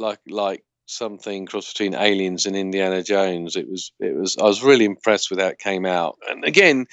[0.00, 3.54] like like something cross between Aliens and Indiana Jones.
[3.54, 4.36] It was it was.
[4.36, 6.18] I was really impressed with how it came out.
[6.28, 6.86] And again,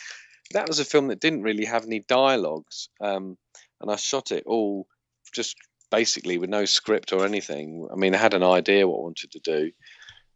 [0.54, 3.36] that was a film that didn't really have any dialogues, um,
[3.80, 4.86] and I shot it all
[5.34, 5.56] just
[5.92, 7.88] basically with no script or anything.
[7.92, 9.72] I mean, I had an idea what I wanted to do,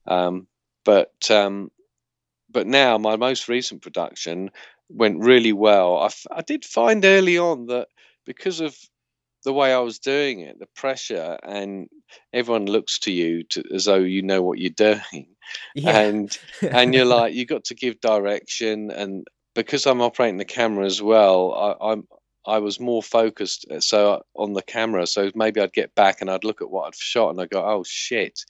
[0.05, 0.47] um,
[0.83, 1.71] but um,
[2.51, 4.51] but now my most recent production
[4.89, 5.97] went really well.
[5.97, 7.87] I, f- I did find early on that
[8.25, 8.77] because of
[9.43, 11.87] the way I was doing it, the pressure, and
[12.33, 15.27] everyone looks to you to, as though you know what you're doing,
[15.73, 15.99] Yeah.
[15.99, 20.85] and and you're like you got to give direction, and because I'm operating the camera
[20.85, 22.07] as well, I, I'm
[22.47, 25.07] I was more focused uh, so on the camera.
[25.07, 27.63] So maybe I'd get back and I'd look at what I'd shot and I'd go,
[27.65, 28.45] oh shit,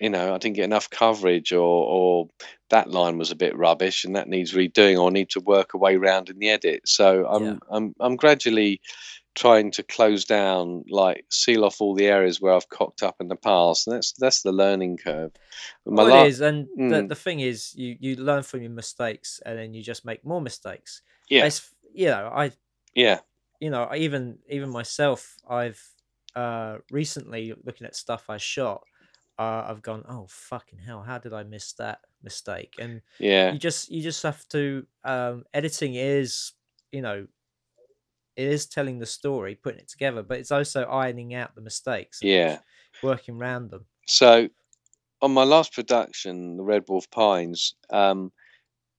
[0.00, 2.28] you know, I didn't get enough coverage, or or
[2.70, 5.72] that line was a bit rubbish, and that needs redoing, or I need to work
[5.72, 6.82] a way round in the edit.
[6.86, 7.56] So I'm Yeah.
[7.70, 8.80] I'm I'm gradually
[9.34, 13.28] trying to close down, like seal off all the areas where I've cocked up in
[13.28, 15.32] the past, and that's that's the learning curve.
[15.86, 17.08] Well, la- it is, and the, Mm.
[17.08, 20.42] the thing is, you you learn from your mistakes, and then you just make more
[20.42, 21.00] mistakes.
[21.30, 21.46] Yeah.
[21.46, 22.52] It's, you know, I
[22.96, 23.20] yeah,
[23.60, 25.80] you know, even even myself, I've
[26.34, 28.82] uh recently looking at stuff I shot,
[29.38, 32.74] uh, I've gone, oh fucking hell, how did I miss that mistake?
[32.80, 36.52] And yeah, you just you just have to um editing is,
[36.90, 37.26] you know,
[38.36, 42.20] it is telling the story, putting it together, but it's also ironing out the mistakes
[42.22, 42.58] yeah.
[43.02, 43.84] working around them.
[44.06, 44.48] So
[45.22, 48.32] on my last production, the Red Wolf Pines, um,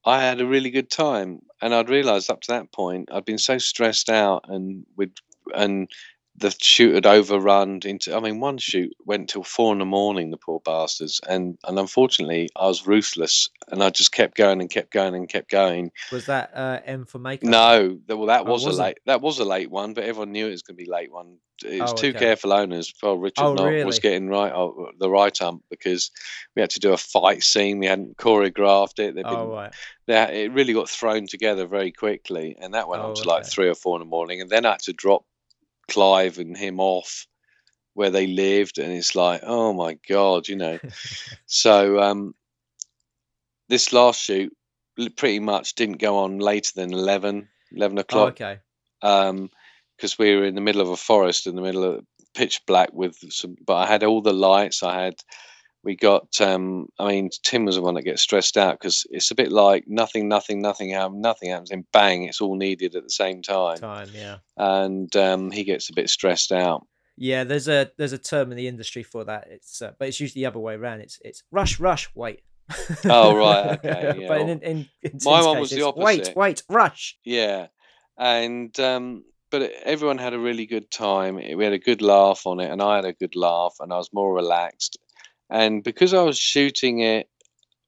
[0.04, 3.38] I had a really good time, and I'd realised up to that point I'd been
[3.38, 5.10] so stressed out, and with
[5.54, 5.88] and
[6.38, 8.14] the shoot had overrun into.
[8.16, 10.30] I mean, one shoot went till four in the morning.
[10.30, 14.70] The poor bastards, and and unfortunately, I was ruthless, and I just kept going and
[14.70, 15.90] kept going and kept going.
[16.12, 17.48] Was that uh M for makeup?
[17.50, 18.98] No, well, that Oh, was a late.
[19.06, 21.12] That was a late one, but everyone knew it was going to be a late
[21.12, 21.38] one.
[21.64, 22.18] It was Oh, two okay.
[22.20, 22.92] careful owners.
[23.02, 26.10] Well, Richard Oh, Knott was getting right oh, the right ump because
[26.54, 27.78] we had to do a fight scene.
[27.80, 29.14] We hadn't choreographed it.
[29.16, 29.72] They'd been, Oh right.
[30.06, 33.44] they, it really got thrown together very quickly, and that went on Oh, to like
[33.44, 34.40] three or four in the morning.
[34.40, 35.24] And then I had to drop
[35.88, 37.26] Clive and him off
[37.94, 40.78] where they lived, and it's like, oh my god, you know.
[41.46, 42.34] So um,
[43.68, 44.54] this last shoot
[45.16, 48.58] pretty much didn't go on later than 11, 11 oh, o'clock okay.
[49.02, 49.50] um
[49.96, 52.92] because we were in the middle of a forest in the middle of pitch black
[52.92, 55.14] with some but i had all the lights i had
[55.88, 59.30] we got um i mean tim was the one that gets stressed out because it's
[59.30, 63.02] a bit like nothing nothing nothing happens nothing happens and bang it's all needed at
[63.02, 64.36] the same time Time, yeah.
[64.58, 68.56] and um he gets a bit stressed out Yeah, there's a there's a term in
[68.56, 69.48] the industry for that.
[69.50, 71.00] It's uh, but it's usually the other way around.
[71.00, 72.42] It's it's rush, rush, wait.
[73.06, 74.60] Oh, right, okay, yeah, but in, in,
[75.02, 77.18] in Tim's my one was the it's, Wait, wait, rush.
[77.24, 77.68] yeah
[78.18, 82.60] and um but everyone had a really good time we had a good laugh on
[82.60, 84.98] it and i had a good laugh and i was more relaxed
[85.50, 87.28] and because i was shooting it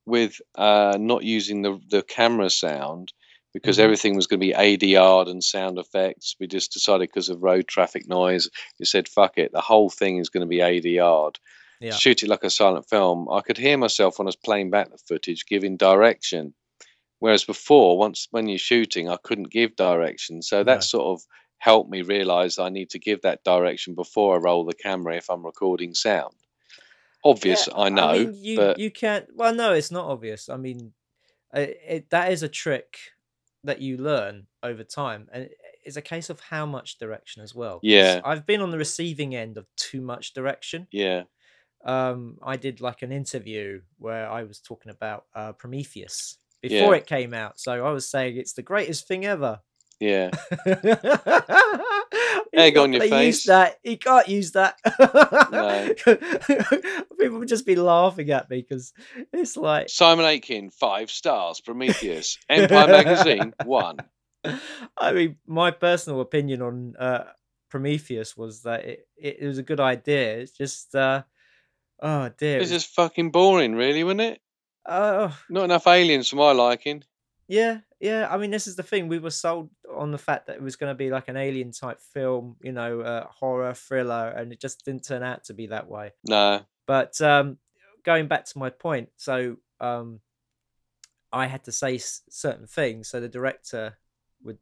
[0.06, 3.12] with uh not using the the camera sound
[3.52, 3.82] because Mhm.
[3.82, 6.36] everything was going to be ADR'd and sound effects.
[6.38, 10.18] We just decided because of road traffic noise, we said, fuck it, the whole thing
[10.18, 11.36] is going to be ADR'd.
[11.80, 11.90] Yeah.
[11.96, 13.28] Shoot it like a silent film.
[13.28, 16.54] I could hear myself when I was playing back the footage giving direction.
[17.18, 20.42] Whereas before, once when you're shooting, I couldn't give direction.
[20.42, 20.80] So that No.
[20.82, 21.26] sort of
[21.58, 25.28] helped me realize I need to give that direction before I roll the camera if
[25.28, 26.36] I'm recording sound.
[27.24, 29.26] Obvious, Yeah, I know, mean, you but you can't.
[29.34, 30.48] Well, no, it's not obvious.
[30.48, 30.92] I mean,
[31.54, 32.98] uh, it, that is a trick
[33.64, 35.48] that you learn over time, and
[35.84, 37.80] it's a case of how much direction as well.
[37.82, 38.20] Yeah.
[38.24, 40.86] I've been on the receiving end of too much direction.
[40.92, 41.24] yeah,
[41.86, 46.98] um i did like an interview where i was talking about uh prometheus before Yeah.
[47.00, 49.60] it came out so i was saying it's the greatest thing ever
[50.00, 50.30] yeah.
[52.52, 53.46] Egg on your gonna use face.
[53.46, 54.76] that he can't use that
[55.52, 55.94] No.
[57.18, 58.92] people would just be laughing at me because
[59.32, 61.60] it's like Simon Aiken, five stars.
[61.60, 63.98] Prometheus, Empire Magazine, one.
[64.96, 67.24] i mean my personal opinion on uh
[67.68, 71.22] prometheus was that it, it, it was a good idea it's just uh
[72.00, 74.40] oh dear it It's just fucking boring, really, wasn't it?
[74.86, 77.04] oh Not enough aliens for my liking.
[77.48, 78.28] Yeah, yeah.
[78.30, 79.08] I mean, this is the thing.
[79.08, 81.72] We were sold on the fact that it was going to be like an alien
[81.72, 85.66] type film, you know, uh, horror thriller, and it just didn't turn out to be
[85.66, 86.12] that way.
[86.26, 87.58] No, But um,
[88.02, 90.20] going back to my point, so um,
[91.30, 93.98] I had to say s- certain things, so the director
[94.42, 94.56] would,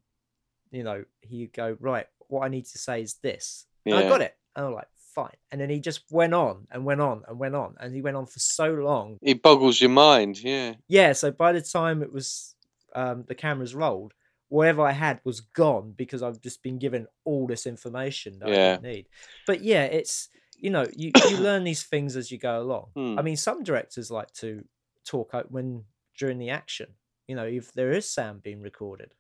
[0.73, 2.07] you know, he'd go right.
[2.27, 3.67] What I need to say is this.
[3.87, 4.37] And I got it.
[4.57, 5.37] And I'm like, fine.
[5.53, 8.17] And then he just went on and went on and went on, and he went
[8.17, 10.43] on for so long it boggles your mind.
[10.43, 12.57] Yeah, yeah so by the time it was
[12.95, 14.15] um the cameras rolled
[14.49, 18.53] whatever i had was gone because i've just been given all this information that i
[18.53, 18.71] Yeah.
[18.77, 19.07] didn't need
[19.47, 23.19] but yeah it's you know you, you learn these things as you go along Hmm.
[23.19, 24.65] i mean some directors like to
[25.05, 25.85] talk out when
[26.19, 26.95] during the action
[27.27, 29.13] you know if there is sound being recorded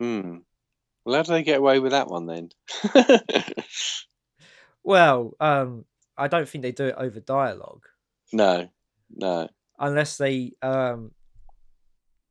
[0.00, 0.38] Hmm.
[1.04, 2.48] Well, how do they get away with that one then?
[4.82, 5.84] well um
[6.16, 7.84] i don't think they do it over dialogue
[8.32, 8.68] no,
[9.14, 9.48] no.
[9.78, 11.12] unless they um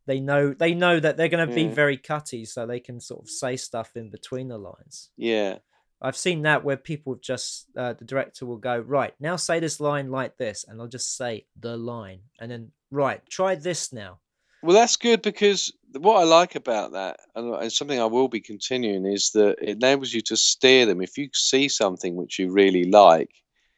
[0.06, 3.22] they know they know that they're going to be very cutty so they can sort
[3.24, 5.60] of say stuff in between the lines Yeah,
[6.02, 9.80] I've seen that where people just uh, the director will go right now say this
[9.80, 14.20] line like this, and they'll just say the line, and then right try this now.
[14.62, 18.42] Well, that's good because what I like about that, and and something I will be
[18.42, 21.02] continuing, is that it enables you to steer them.
[21.02, 23.32] If you see something which you really like,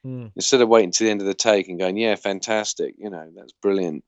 [0.06, 0.32] Mm.
[0.36, 3.28] instead of waiting to the end of the take and going, "Yeah, fantastic," you know,
[3.36, 4.04] that's brilliant.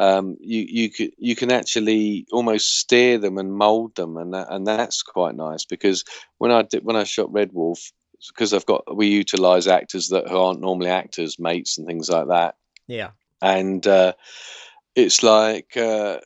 [0.00, 4.46] Um, you you could you can actually almost steer them and mold them, and that,
[4.48, 6.04] and that's quite nice because
[6.38, 7.92] when I did when I shot Red Wolf,
[8.28, 12.28] because I've got we utilize actors that who aren't normally actors, mates and things like
[12.28, 13.10] that, Yeah.
[13.42, 14.14] and uh,
[14.94, 16.20] it's like uh,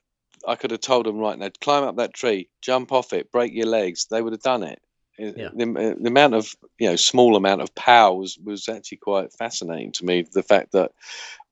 [0.47, 3.53] I could have told them right now, climb up that tree, jump off it, break
[3.53, 4.07] your legs.
[4.09, 4.81] They would have done it.
[5.19, 5.51] It- Yeah.
[5.55, 9.93] The, the amount of you know small amount of power was, was actually quite fascinating
[9.93, 10.23] to me.
[10.23, 10.93] The fact that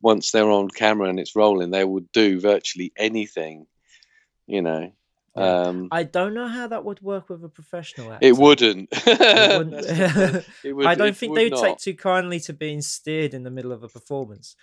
[0.00, 3.66] once they're on camera and it's rolling, they would do virtually anything.
[4.48, 4.92] You know,
[5.36, 8.26] um, I don't know how that would work with a professional actor.
[8.26, 8.88] it wouldn't.
[9.06, 10.44] wouldn't- That's the.
[10.64, 13.32] It would- I don't it think would they would take too kindly to being steered
[13.32, 14.56] in the middle of a performance.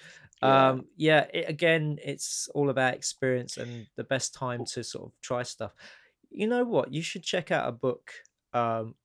[0.44, 0.70] Yeah.
[0.70, 5.12] Um, yeah, it, again, it's all about experience and the best time to sort of
[5.22, 5.72] try stuff.
[6.30, 6.94] You know what?
[6.94, 8.12] You should check out a book.
[8.54, 8.96] Um,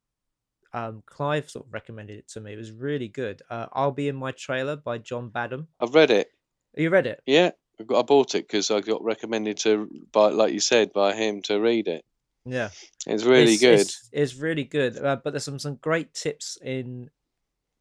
[0.73, 2.53] um, Clive sort of recommended it to me.
[2.53, 3.43] It was really good.
[3.49, 5.69] Uh, I'll be in my trailer by John Badham.
[5.81, 6.29] I've read it.
[6.77, 7.23] You read it?
[7.27, 10.93] Yeah, I got I bought it because I got recommended to by like you said
[10.93, 12.05] by him to read it.
[12.45, 12.71] Yeah.
[13.07, 13.81] It's really it's, good.
[13.81, 17.11] It's, it's really good, uh, but there's some some great tips in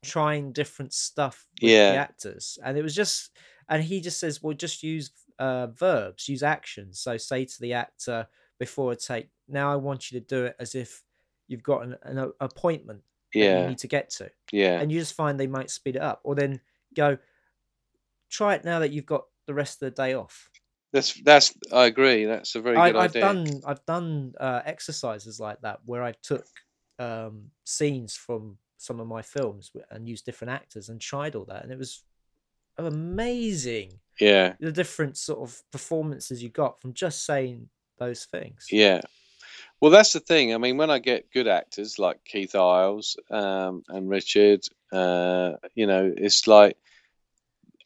[0.06, 1.92] trying different stuff with Yeah.
[1.92, 3.32] the actors, and it was just,
[3.70, 7.00] and he just says, well, just use uh, verbs, use actions.
[7.00, 8.28] So say to the actor
[8.60, 11.04] before a take, now I want you to do it as if
[11.48, 13.02] you've got an, an appointment
[13.38, 15.96] that you yeah, need to get to, yeah, and you just find they might speed
[15.96, 16.60] it up, or then
[16.96, 17.18] go,
[18.30, 20.50] try it now that you've got the rest of the day off.
[20.92, 21.54] that's that's.
[21.72, 22.26] I agree.
[22.26, 23.22] That's a very I, good I've idea.
[23.22, 26.46] done I've done uh, exercises like that where I took
[27.00, 31.64] um, scenes from some of my films and used different actors and tried all that,
[31.64, 32.04] and it was
[32.78, 38.68] amazing Yeah, the different sort of performances you got from just saying those things.
[38.72, 39.02] yeah.
[39.84, 40.54] Well, that's the thing.
[40.54, 44.62] I mean, when I get good actors like Keith Isles um, and Richard,
[44.94, 46.78] uh, you know, it's like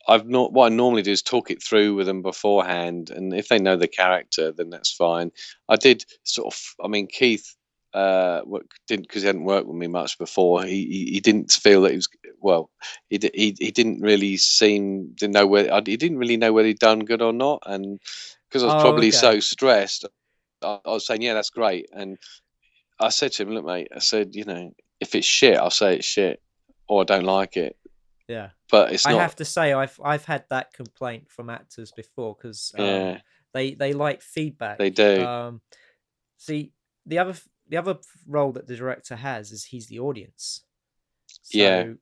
[0.08, 0.54] I've not.
[0.54, 3.78] What I normally do is talk it through with them beforehand, and if they know
[3.78, 5.32] the character, then that's fine.
[5.70, 6.86] I did sort of.
[6.86, 7.56] I mean, Keith
[7.96, 8.42] uh,
[8.88, 10.66] didn't because he hadn't worked with me much before.
[10.66, 12.70] He he, he didn't feel that he was well.
[13.10, 16.78] He, he he didn't really seem to know whether he didn't really know whether he'd
[16.78, 18.00] done good or not, and
[18.48, 19.18] because I was Oh, probably okay.
[19.18, 20.06] so stressed,
[20.62, 22.18] I, I was saying, yeah, that's great, and
[23.00, 25.98] I said to him, look, mate, I said, you know, if it's shit, I'll say
[25.98, 26.42] it's shit,
[26.88, 27.78] or I don't like it,
[28.28, 32.36] Yeah, but it's I have to say I've I've had that complaint from actors before
[32.36, 33.20] because um, yeah,
[33.54, 34.78] they they like feedback.
[34.78, 35.24] they do.
[35.24, 35.62] Um,
[36.38, 36.72] see,
[37.06, 37.36] the other
[37.70, 37.98] the other
[38.28, 40.64] role that the director has is he's the audience.
[41.26, 41.94] So Yeah.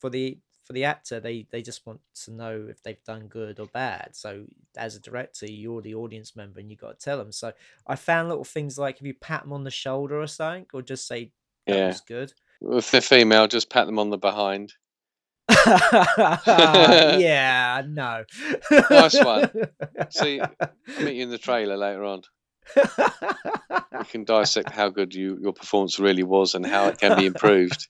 [0.00, 3.58] For the for the actor, they they just want to know if they've done good
[3.60, 4.10] or bad.
[4.12, 4.44] So
[4.76, 7.32] as a director, you're the audience member, and you got to tell them.
[7.32, 7.52] So
[7.86, 10.82] I found little things like if you pat them on the shoulder or something, or
[10.82, 11.32] just say
[11.66, 11.86] that Yeah.
[11.88, 12.32] was good.
[12.60, 14.72] If they're female, just pat them on the behind.
[16.46, 18.24] yeah, no.
[18.90, 19.50] Nice one.
[20.10, 20.48] See, I'll
[21.04, 22.22] meet you in the trailer later on.
[22.76, 27.26] We can dissect how good you your performance really was and how it can be
[27.26, 27.88] improved.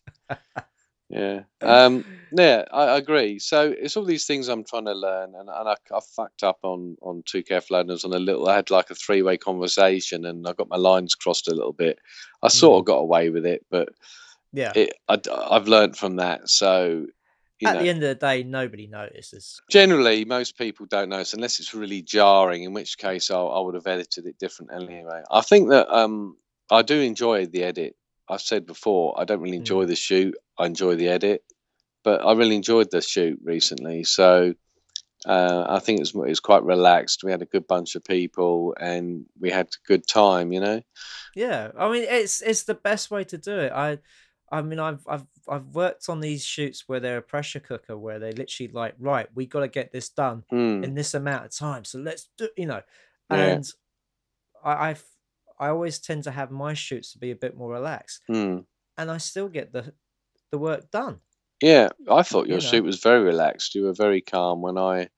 [1.12, 1.42] Yeah.
[1.60, 2.04] Um,
[2.34, 3.38] yeah, I, I agree.
[3.38, 6.58] So it's all these things I'm trying to learn, and, and I, I fucked up
[6.62, 8.48] on on two careful owners on a little.
[8.48, 11.74] I had like a three way conversation, and I got my lines crossed a little
[11.74, 11.98] bit.
[12.42, 13.90] I sort of got away with it, but
[14.52, 14.72] yeah.
[14.74, 16.48] it, I, I've learned from that.
[16.48, 17.06] So
[17.60, 19.60] you At know, the end of the day, nobody notices.
[19.70, 22.64] generally most people don't notice unless it's really jarring.
[22.64, 25.22] In which case, I, I would have edited it different anyway.
[25.30, 26.36] I think that um,
[26.70, 27.94] I do enjoy the edit.
[28.28, 29.60] I've said before, I don't really Mm.
[29.60, 30.34] enjoy the shoot.
[30.58, 31.42] I enjoy the edit,
[32.04, 34.04] but I really enjoyed the shoot recently.
[34.04, 34.54] So
[35.26, 37.24] uh, I think it was, it was quite relaxed.
[37.24, 40.52] We had a good bunch of people, and we had a good time.
[40.52, 40.82] You know.
[41.34, 43.72] Yeah, I mean it's it's the best way to do it.
[43.72, 43.98] I
[44.50, 48.18] I mean I've I've I've worked on these shoots where they're a pressure cooker where
[48.18, 51.56] they literally like right we got to get this done Mm, in this amount of
[51.56, 52.82] time so let's do you know
[53.30, 53.58] Yeah.
[53.58, 53.64] and
[54.64, 55.04] I I've,
[55.58, 58.64] I always tend to have my shoots to be a bit more relaxed mm.
[58.96, 59.92] and I still get the
[60.50, 61.20] the work done.
[61.62, 62.68] Yeah, I thought You your know.
[62.68, 63.74] shoot was very relaxed.
[63.74, 65.08] You were very calm when I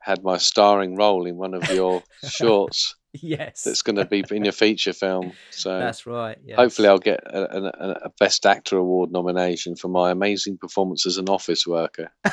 [0.00, 2.96] had my starring role in one of your shorts.
[3.12, 5.32] Yes, that's going to be in your feature film.
[5.50, 6.38] So that's right.
[6.44, 6.56] Yes.
[6.56, 11.16] hopefully, I'll get a, a, a Best Actor award nomination for my amazing performance as
[11.16, 12.12] an office worker.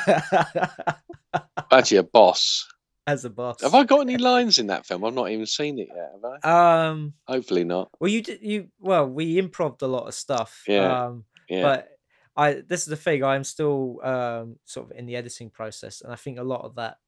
[1.72, 2.68] Actually, a boss.
[3.08, 3.62] As a boss.
[3.62, 5.04] Have I got any lines in that film?
[5.04, 6.12] I've not even seen it yet.
[6.14, 6.88] Have I?
[6.88, 7.14] Um.
[7.26, 7.90] Hopefully not.
[7.98, 8.40] Well, you did.
[8.42, 10.62] You well, we improved a lot of stuff.
[10.68, 11.24] Yeah, Um.
[11.48, 11.62] Yeah.
[11.62, 11.88] but
[12.36, 13.24] I this is the thing.
[13.24, 16.76] I'm still um sort of in the editing process, and I think a lot of
[16.76, 16.98] that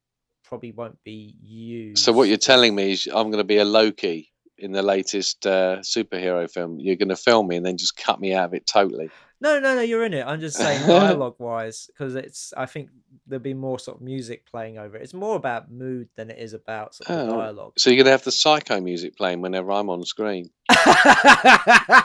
[0.43, 2.03] probably won't be used.
[2.03, 5.47] so what you're telling me is I'm going to be a Loki in the latest
[5.47, 6.77] uh, superhero film.
[6.79, 9.09] You're going to film me and then just cut me out of it totally.
[9.41, 10.25] No, no, no, you're in it.
[10.25, 12.53] I'm just saying dialogue wise, because it's.
[12.55, 12.89] I think
[13.25, 15.01] there'll be more sort of music playing over it.
[15.01, 17.73] It's more about mood than it is about sort of Oh, dialogue.
[17.77, 20.51] So you're gonna have the psycho music playing whenever I'm on screen.
[20.69, 22.03] I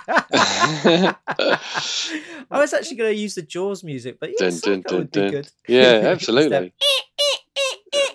[2.51, 5.30] was actually going to use the Jaws music, but yeah, Dun, dun, dun, would be
[5.30, 5.49] good.
[5.68, 6.72] Yeah, absolutely.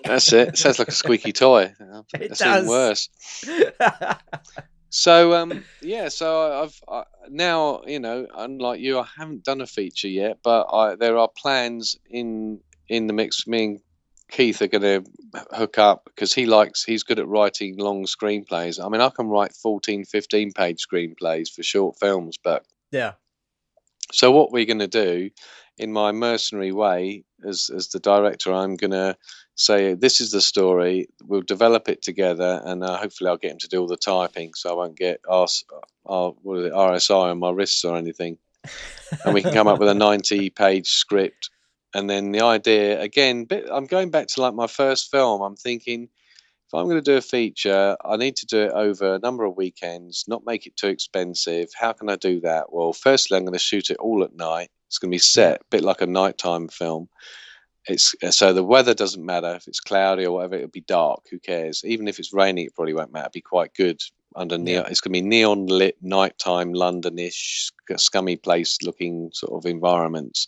[0.04, 0.58] That's it.
[0.58, 1.74] Sounds like a squeaky toy.
[2.14, 2.58] It That's does.
[2.58, 3.10] even worse.
[4.92, 9.66] So um yeah, so I've I, now you know, unlike you, I haven't done a
[9.66, 13.48] feature yet, but I, there are plans in in the mix.
[13.48, 13.80] Me and
[14.30, 15.04] Keith are going to
[15.54, 18.84] hook up because he likes he's good at writing long screenplays.
[18.84, 23.14] I mean, I can write 14, 15 page screenplays for short films, but yeah,
[24.12, 25.30] so what we're going to do,
[25.78, 29.18] in my mercenary way, as as the director, I'm going to
[29.56, 31.08] say this is the story.
[31.24, 34.54] We'll develop it together, and uh, hopefully I'll get him to do all the typing,
[34.54, 35.64] so I won't get RS,
[36.06, 38.38] uh, what is it, RSI on my wrists or anything.
[39.26, 41.50] And we can come up with a 90 page script.
[41.94, 45.42] And then the idea again, bit, I'm going back to like my first film.
[45.42, 46.10] I'm thinking
[46.72, 49.44] if I'm going to do a feature, I need to do it over a number
[49.44, 51.70] of weekends, not make it too expensive.
[51.78, 52.72] How can I do that?
[52.72, 54.70] Well, firstly, I'm going to shoot it all at night.
[54.88, 57.10] It's going to be set a bit like a nighttime film.
[57.88, 60.56] It's uh, so the weather doesn't matter if it's cloudy or whatever.
[60.56, 61.24] It'll be dark.
[61.30, 61.84] Who cares?
[61.84, 63.26] Even if it's raining, it probably won't matter.
[63.26, 64.00] It'll be quite good
[64.38, 64.86] under neon.
[64.90, 70.48] It's going to be neon lit nighttime Londonish scummy place looking sort of environments,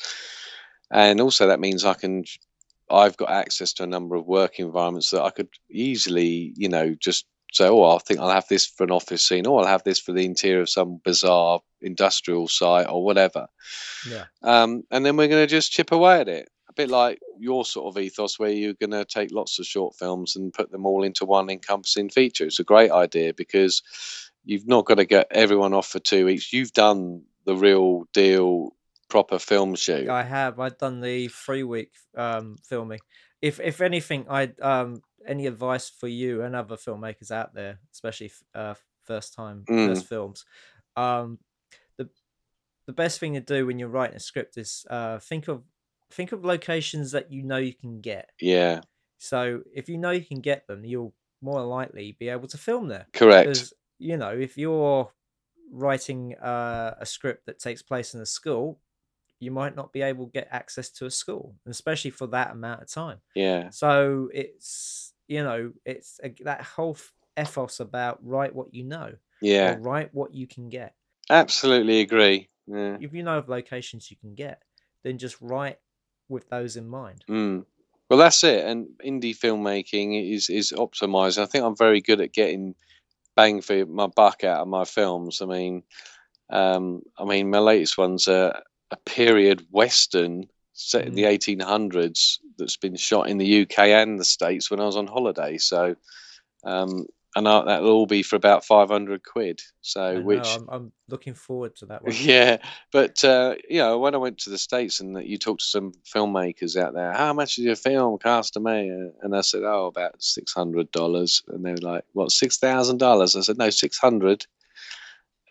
[0.89, 2.23] and also that means I can
[2.89, 6.95] I've got access to a number of work environments that I could easily, you know,
[6.99, 9.83] just say, oh, I think I'll have this for an office scene, or I'll have
[9.83, 13.47] this for the interior of some bizarre industrial site or whatever.
[14.09, 16.49] yeah, Um, and then we're going to just chip away at it.
[16.69, 19.95] A bit like your sort of ethos, where you're going to take lots of short
[19.95, 22.45] films and put them all into one encompassing feature.
[22.45, 23.83] It's a great idea because
[24.43, 26.51] you've not got to get everyone off for two weeks.
[26.51, 28.75] You've done the real deal,
[29.13, 30.09] proper film shoot.
[30.09, 30.59] I have.
[30.59, 32.99] I've done the three week um, filming.
[33.41, 38.31] If if anything, I um any advice for you and other filmmakers out there, especially
[38.55, 39.87] uh, first time Mm.
[39.87, 40.45] first films,
[40.95, 41.39] um,
[41.97, 42.09] the
[42.87, 45.63] the best thing to do when you're writing a script is uh think of
[46.11, 48.31] think of locations that you know you can get.
[48.41, 48.81] Yeah,
[49.17, 52.87] So if you know you can get them, you'll more likely be able to film
[52.87, 53.07] there.
[53.13, 53.47] correct.
[53.47, 55.11] Because you know, if you're
[55.71, 58.79] writing uh, a script that takes place in a school,
[59.43, 62.81] you might not be able to get access to a school, especially for that amount
[62.81, 63.19] of time.
[63.35, 68.83] Yeah, So it's you know, it's a, that whole f- ethos about write what you
[68.83, 70.95] know, yeah, write what you can get.
[71.29, 72.49] absolutely agree.
[72.67, 72.97] Yeah.
[72.99, 74.61] If you know of locations you can get,
[75.03, 75.79] then just write
[76.29, 77.25] with those in mind.
[77.29, 77.65] Mm.
[78.09, 78.65] Well, that's it.
[78.65, 81.41] And indie filmmaking is is optimized.
[81.41, 82.75] I think I'm very good at getting
[83.35, 85.41] bang for my buck out of my films.
[85.41, 85.83] I mean,
[86.49, 88.61] um, I mean, my latest one's a,
[88.93, 94.25] a period western set in the 1800s that's been shot in the UK and the
[94.25, 95.57] States when I was on holiday.
[95.57, 95.95] So,
[96.63, 99.59] um, and I, that'll all be for about 500 quid.
[99.81, 102.13] So, know, which I'm, I'm looking forward to that one.
[102.15, 102.57] yeah,
[102.91, 105.67] but uh, you know, when I went to the states and that you talked to
[105.67, 108.89] some filmmakers out there, how much is your film cost to me?
[109.21, 111.41] And I said, oh, about six hundred dollars.
[111.47, 113.35] And they were like, what, six thousand dollars?
[113.35, 114.45] I said, no, six hundred.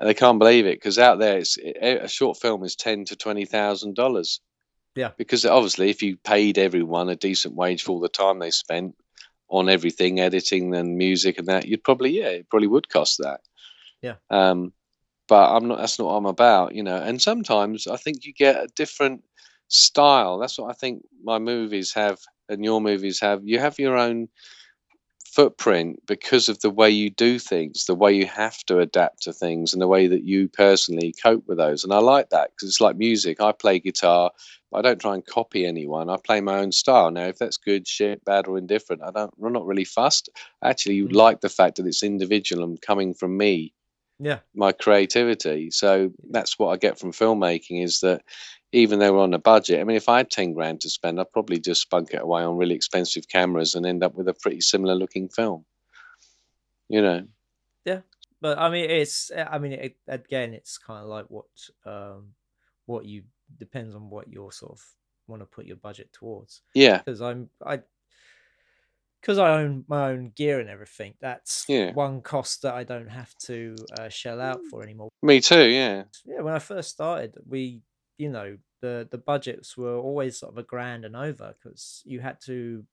[0.03, 3.15] And they can't believe it because out there, it's a short film is ten to
[3.15, 4.41] twenty thousand dollars.
[4.97, 5.13] Yeah.
[5.17, 8.97] Because obviously, if you paid everyone a decent wage for all the time they spent
[9.49, 13.43] on everything, editing and music and that, you'd probably yeah, it probably would cost that.
[14.01, 14.17] Yeah.
[14.29, 14.73] Um,
[15.29, 15.79] but I'm not.
[15.79, 16.97] That's not what I'm about, you know.
[16.97, 19.23] And sometimes I think you get a different
[19.69, 20.39] style.
[20.39, 23.43] That's what I think my movies have, and your movies have.
[23.45, 24.31] You have your own
[25.33, 29.33] footprint because of the way you do things, the way you have to adapt to
[29.33, 31.85] things, and the way that you personally cope with those.
[31.85, 33.41] And I like that because it's like music.
[33.41, 34.31] I play guitar,
[34.71, 36.11] but I don't try and copy anyone.
[36.11, 37.11] I play my own style.
[37.11, 39.35] Now, if that's good, shit, bad, or indifferent, I don't.
[39.45, 40.31] I'm not really fussed.
[40.65, 41.15] Actually, you Mm.
[41.15, 43.73] like the fact that it's individual and coming from me
[44.21, 45.71] Yeah, my creativity.
[45.71, 48.23] So that's what I get from filmmaking is that
[48.73, 51.21] even though we're on a budget, I mean, if I had 10 grand to spend,
[51.21, 54.35] I'd probably just spunk it away on really expensive cameras and end up with a
[54.35, 55.65] pretty similar looking film.
[56.89, 57.27] You know,
[57.85, 58.01] Yeah.
[58.41, 61.47] but I mean, it's I mean, it, again, it's kind of like what
[61.87, 62.35] um
[62.87, 63.23] what you
[63.59, 64.85] depends on what you're sort of
[65.27, 66.63] want to put your budget towards.
[66.75, 67.81] yeah, Because I'm I
[69.21, 71.15] because I own my own gear and everything.
[71.21, 71.93] That's Yeah.
[71.93, 75.11] one cost that I don't have to uh, shell out for anymore.
[75.23, 75.65] me too.
[75.69, 77.83] Yeah, Yeah, when I first started, we
[78.23, 82.21] you know the the budgets were always sort of a grand and over because you
[82.21, 82.85] had to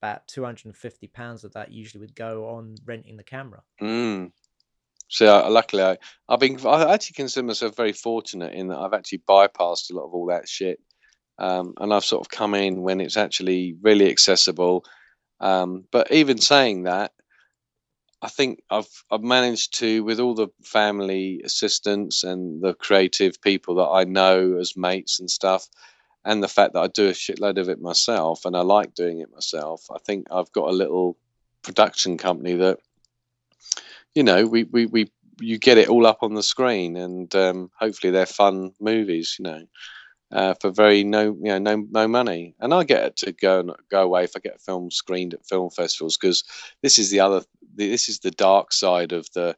[0.00, 3.62] about two hundred and fifty pounds of that usually would go on renting the camera.
[3.82, 4.30] mm.
[5.10, 5.96] So luckily, I,
[6.28, 10.04] I've been I actually consider myself very fortunate in that I've actually bypassed a lot
[10.04, 10.80] of all that shit,
[11.38, 14.84] um, and I've sort of come in when it's actually really accessible.
[15.40, 17.12] Um, but even saying that,
[18.20, 23.76] I think I've I've managed to, with all the family assistance and the creative people
[23.76, 25.68] that I know as mates and stuff,
[26.24, 29.20] and the fact that I do a shitload of it myself and I like doing
[29.20, 29.86] it myself.
[29.90, 31.16] I think I've got a little
[31.62, 32.78] production company that
[34.14, 37.70] you know, we, we, we you get it all up on the screen, and um,
[37.78, 39.62] hopefully they're fun movies, you know,
[40.30, 42.54] uh, for very no you know no no money.
[42.60, 45.34] And I get it to go and go away if I get a film screened
[45.34, 46.44] at film festivals because
[46.82, 47.42] this is the other
[47.74, 49.56] this is the dark side of the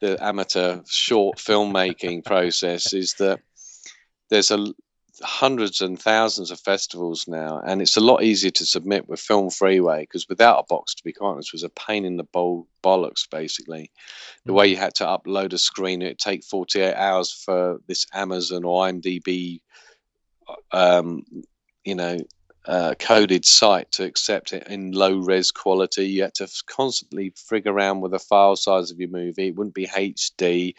[0.00, 3.40] the amateur short filmmaking process is that
[4.28, 4.66] there's a
[5.22, 9.50] hundreds and thousands of festivals now, and it's a lot easier to submit with Film
[9.50, 12.68] Freeway because without a box, to be quite honest, was a pain in the bowl
[12.82, 13.28] bollocks.
[13.30, 13.90] Basically,
[14.44, 18.64] the way you had to upload a screen, it'd take 48 hours for this Amazon
[18.64, 19.60] or IMDb,
[20.72, 21.24] um,
[21.84, 22.18] you know,
[22.66, 26.06] uh, coded site to accept it in low res quality.
[26.08, 29.48] You had to constantly frig around with the file size of your movie.
[29.48, 30.74] It wouldn't be HD.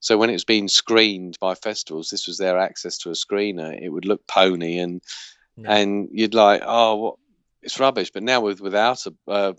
[0.00, 3.76] So when it was being screened by festivals, this was their access to a screener.
[3.80, 5.02] It would look pony, and
[5.64, 7.14] and you'd like, oh, what?
[7.62, 8.10] It's rubbish.
[8.12, 9.52] But now with without a uh,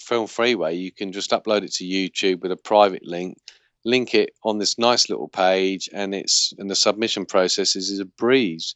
[0.00, 3.38] film freeway, you can just upload it to YouTube with a private link,
[3.84, 8.00] link it on this nice little page, and it's and the submission process is, is
[8.00, 8.74] a breeze.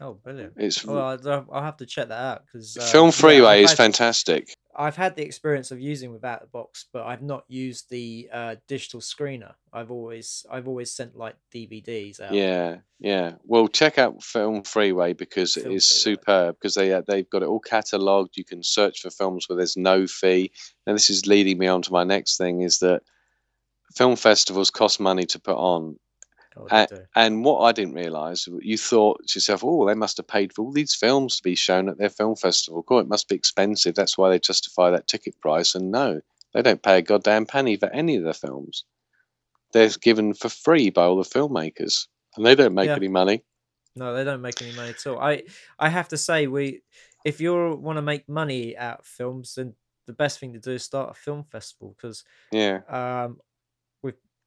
[0.00, 0.54] Oh, brilliant!
[0.56, 3.72] It's well, I'll, I'll have to check that out because uh, Film Freeway yeah, is
[3.72, 4.52] fantastic.
[4.76, 8.56] I've had the experience of using without the box, but I've not used the uh,
[8.66, 9.54] digital screener.
[9.72, 12.32] I've always I've always sent like DVDs out.
[12.32, 13.34] Yeah, yeah.
[13.44, 16.16] Well, check out Film Freeway because Film it is Freeway.
[16.16, 18.36] superb because they uh, they've got it all catalogued.
[18.36, 20.50] You can search for films where there's no fee.
[20.86, 23.02] And this is leading me on to my next thing: is that
[23.94, 25.98] film festivals cost money to put on,
[26.70, 30.52] And, and, what I didn't realise, you thought to yourself, oh, they must have paid
[30.52, 32.82] for all these films to be shown at their film festival.
[32.82, 33.94] Cool, it must be expensive.
[33.94, 35.74] That's why they justify that ticket price.
[35.74, 36.20] And no,
[36.52, 38.84] they don't pay a goddamn penny for any of the films.
[39.72, 42.96] They're given for free by all the filmmakers, and they don't make yeah.
[42.96, 43.42] any money.
[43.96, 45.18] No, they don't make any money at all.
[45.18, 45.42] I
[45.78, 46.82] I have to say, we
[47.24, 49.74] if you want to make money out of films, then
[50.06, 53.38] the best thing to do is start a film festival because yeah, um,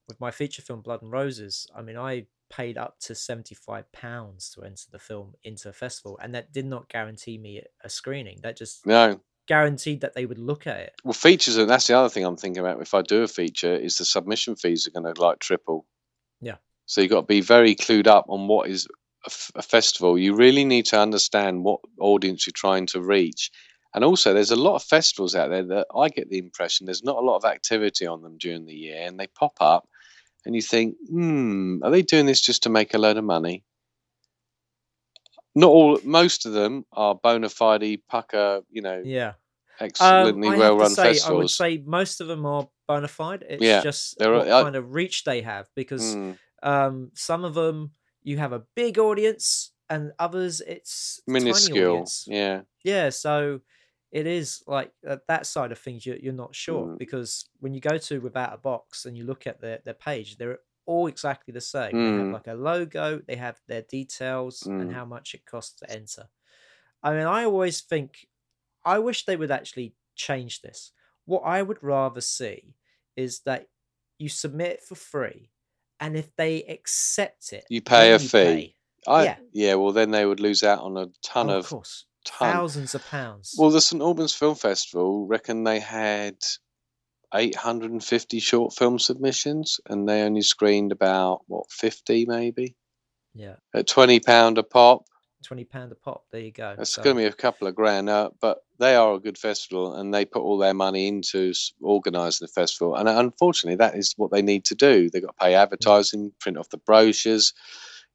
[0.07, 3.91] with my feature film Blood and Roses, I mean, I paid up to seventy five
[3.91, 7.89] pounds to enter the film into a festival, and that did not guarantee me a
[7.89, 8.39] screening.
[8.43, 10.93] That just no guaranteed that they would look at it.
[11.03, 12.81] Well, features, and that's the other thing I'm thinking about.
[12.81, 15.85] If I do a feature, is the submission fees are going to like triple.
[16.41, 16.57] Yeah.
[16.85, 18.87] So you've got to be very clued up on what is
[19.25, 20.17] a, f- a festival.
[20.17, 23.49] You really need to understand what audience you're trying to reach.
[23.95, 27.03] And also, there's a lot of festivals out there that I get the impression there's
[27.03, 29.87] not a lot of activity on them during the year, and they pop up
[30.47, 33.65] and you think, hmm, are they doing this just to make a load of money?
[35.53, 39.33] Not all, most of them are bona fide pucker, you know, yeah,
[39.79, 41.29] excellently um, well run festivals.
[41.29, 43.43] I would say most of them are bona fide.
[43.49, 46.37] It's yeah, just what uh, kind of reach they have because mm.
[46.63, 47.91] um, some of them
[48.23, 52.07] you have a big audience and others it's minuscule.
[52.25, 53.09] Yeah, yeah.
[53.09, 53.59] So
[54.17, 54.91] it is like
[55.27, 56.97] that side of things you're, you're not sure mm.
[56.97, 60.37] because when you go to without a box and you look at their, their page
[60.37, 60.57] they're
[60.87, 61.91] all exactly the same mm.
[61.91, 62.33] they have mm.
[62.33, 64.81] like a logo they have their details mm.
[64.81, 66.23] and how much it costs to enter
[67.03, 68.27] i mean i always think
[68.83, 70.91] i wish they would actually change this
[71.25, 72.73] what i would rather see
[73.15, 73.67] is that
[74.17, 75.51] you submit for free
[75.99, 78.73] and if they accept it you pay a fee pay.
[79.05, 79.35] I, yeah.
[79.53, 82.53] yeah, well, then they would lose out on a ton oh, of, of course ton.
[82.53, 83.55] Thousands of pounds.
[83.57, 86.35] Well, the St Albans Film Festival reckon they had
[87.33, 92.75] 850 short film submissions, and they only screened about what 50 maybe.
[93.33, 93.55] Yeah.
[93.73, 95.05] At 20 pound a pop.
[95.45, 96.25] 20 pound a pop.
[96.31, 96.75] There you go.
[96.79, 97.03] It's so.
[97.03, 100.13] going to be a couple of grand, uh, but they are a good festival, and
[100.13, 102.95] they put all their money into organising the festival.
[102.95, 105.09] And unfortunately, that is what they need to do.
[105.09, 107.53] They've got to pay advertising, print off the brochures.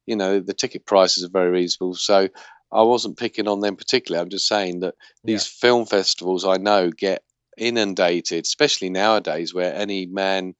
[0.05, 1.95] You know, the ticket prices are very reasonable.
[1.95, 2.27] So
[2.73, 4.21] I wasn't picking on them particularly.
[4.21, 5.67] I'm just saying that these yeah.
[5.69, 7.23] film festivals I know get
[7.57, 10.55] inundated, especially nowadays, where any man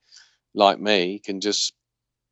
[0.53, 1.73] like me can just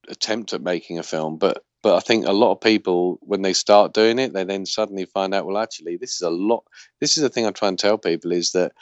[0.07, 1.38] attempt at making a film.
[1.38, 4.67] But but I think a lot of people, when they start doing it, they then
[4.67, 6.63] suddenly find out, well, actually, this is a lot.
[6.99, 8.73] This is the thing I try and tell people is that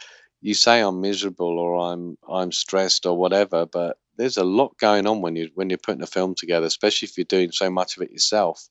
[0.42, 5.08] you say I'm miserable or I'm I'm stressed or whatever, but there's a lot going
[5.08, 7.96] on when you when you're putting a film together, especially if you're doing so much
[7.96, 8.68] of it yourself.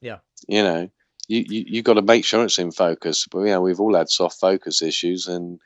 [0.00, 0.18] Yeah.
[0.48, 0.90] You know,
[1.30, 3.26] you you, you got to make sure it's in focus.
[3.30, 5.60] But yeah, we've all had soft focus issues, and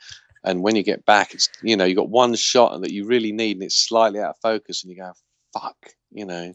[0.44, 3.32] and when you get back, it's you know you got one shot that you really
[3.32, 5.12] need, and it's slightly out of focus, and you go,
[5.52, 5.76] "Fuck,"
[6.10, 6.54] you know.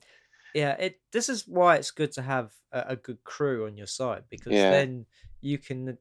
[0.53, 0.99] Yeah, it.
[1.11, 4.53] This is why it's good to have a, a good crew on your side because
[4.53, 4.69] Yeah.
[4.71, 5.05] then
[5.41, 5.97] you can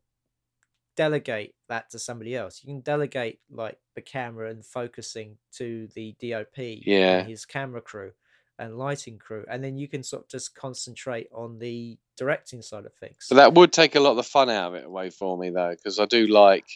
[0.96, 2.60] delegate that to somebody else.
[2.62, 7.20] You can delegate like the camera and focusing to the DOP Yeah.
[7.20, 8.12] and his camera crew
[8.58, 12.84] and lighting crew, and then you can sort of just concentrate on the directing side
[12.86, 13.26] of things.
[13.28, 15.50] But that would take a lot of the fun out of it away for me,
[15.50, 16.66] though, because I do like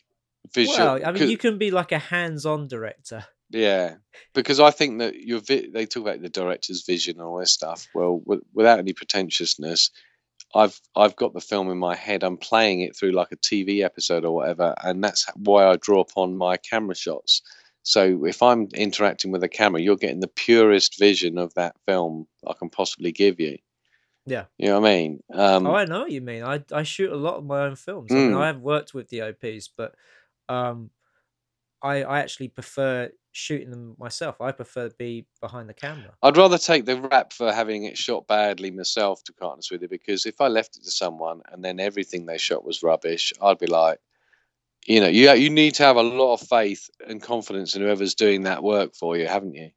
[0.54, 0.78] visual.
[0.78, 3.24] well, I mean, you can be like a hands-on director.
[3.50, 3.96] Yeah,
[4.32, 7.52] because I think that your vi- they talk about the director's vision and all this
[7.52, 7.86] stuff.
[7.94, 9.90] Well, w- without any pretentiousness,
[10.54, 12.22] I've I've got the film in my head.
[12.22, 16.00] I'm playing it through like a TV episode or whatever, and that's why I draw
[16.00, 17.42] upon my camera shots.
[17.82, 22.26] So if I'm interacting with a camera, you're getting the purest vision of that film
[22.46, 23.58] I can possibly give you.
[24.24, 24.44] Yeah.
[24.56, 25.20] You know what I mean?
[25.32, 26.44] Um, oh, I know what you mean.
[26.44, 28.12] I I shoot a lot of my own films.
[28.12, 28.40] I mean, Mm.
[28.40, 29.94] I have worked with DOPs, but
[30.48, 30.90] um,
[31.82, 34.40] I I actually prefer shooting them myself.
[34.40, 36.14] I prefer to be behind the camera.
[36.22, 39.82] I'd rather take the rap for having it shot badly myself, to be honest with
[39.82, 43.32] you, because if I left it to someone and then everything they shot was rubbish,
[43.40, 43.98] I'd be like,
[44.86, 48.14] you know, you you need to have a lot of faith and confidence in whoever's
[48.14, 49.70] doing that work for you, haven't you?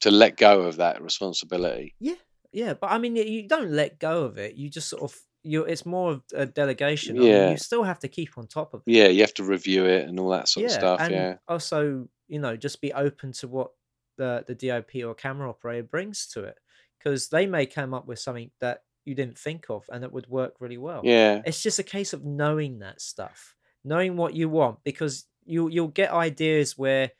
[0.00, 1.94] To let go of that responsibility.
[2.00, 2.14] Yeah,
[2.52, 4.54] yeah, but I mean, you don't let go of it.
[4.54, 5.64] You just sort of you.
[5.64, 7.16] It's more of a delegation.
[7.16, 7.50] I mean, Yeah.
[7.50, 8.92] you still have to keep on top of it.
[8.92, 11.00] Yeah, you have to review it and all that sort of stuff.
[11.00, 11.06] Yeah.
[11.06, 13.70] And Yeah, also you know just be open to what
[14.18, 16.58] the the DOP or camera operator brings to it
[16.98, 20.26] because they may come up with something that you didn't think of and it would
[20.26, 21.00] work really well.
[21.04, 23.54] yeah, It's just a case of knowing that stuff,
[23.86, 27.10] knowing what you want because you you'll get ideas where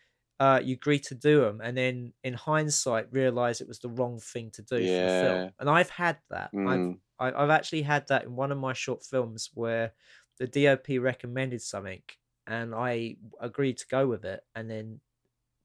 [0.40, 4.18] uh, you agree to do them and then in hindsight realize it was the wrong
[4.20, 5.20] thing to do for the Yeah.
[5.22, 5.50] film.
[5.60, 6.50] And I've had that.
[6.52, 6.98] I've Mm.
[7.18, 9.92] I, I've actually had that in one of my short films where
[10.38, 12.02] the DOP recommended something
[12.46, 14.40] and I agreed to go with it.
[14.54, 15.00] And then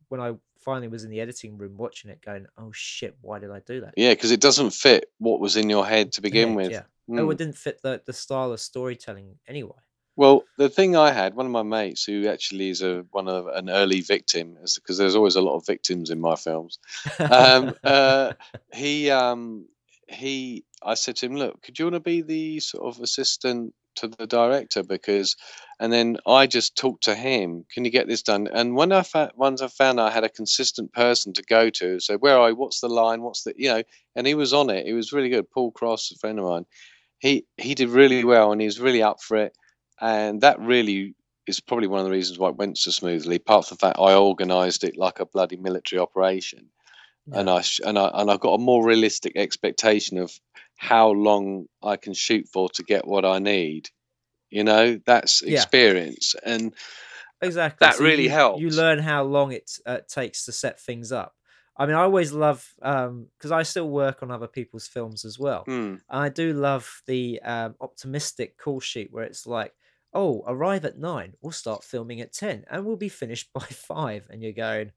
[0.08, 3.52] when I finally was in the editing room watching it, going, "Oh shit, why did
[3.52, 6.50] I do that?" yeah, because it doesn't fit what was in your head to begin
[6.50, 6.72] Heck, with.
[6.72, 6.84] yeah.
[7.10, 7.20] Mm.
[7.20, 9.82] Oh, it didn't fit the the style of storytelling anyway.
[10.18, 13.48] Well, the thing I had, one of my mates who actually is a one of
[13.48, 16.80] an early victim, because there's always a lot of victims in my films.
[17.20, 18.34] Um, uh,
[18.74, 19.68] he, um,
[20.10, 23.74] he, I said to him, "Look, could you want to be the sort of assistant
[23.96, 25.38] to the director?" Because,
[25.80, 27.66] and then I just talked to him.
[27.74, 28.50] Can you get this done?
[28.52, 32.02] And when I found, once I found I had a consistent person to go to,
[32.02, 32.52] so where are I?
[32.52, 33.22] What's the line?
[33.22, 33.84] What's the, you know?
[34.18, 34.86] And he was on it.
[34.86, 35.50] He was really good.
[35.50, 36.66] Paul Cross, a friend of mine.
[37.20, 39.56] He he did really well, and he was really up for it
[40.02, 41.16] and that really
[41.48, 43.38] is probably one of the reasons why it went so smoothly.
[43.38, 46.70] Apart from the fact I organised it like a bloody military operation,
[47.34, 50.32] and I sh- and I and I got a more realistic expectation of
[50.78, 53.90] how long I can shoot for to get what I need.
[54.52, 55.52] You know, that's Yeah.
[55.52, 56.76] experience, and
[57.42, 57.88] Exactly.
[57.88, 58.62] That really you, helps.
[58.62, 61.36] You learn how long it uh, takes to set things up.
[61.78, 65.66] I mean, I always love because I still work on other people's films as well.
[65.66, 69.74] hmm, I do love the um, optimistic call sheet where it's like,
[70.14, 71.34] "Oh, arrive at nine.
[71.42, 74.28] We'll start filming at ten, and we'll be finished by five.
[74.30, 74.92] And you're going,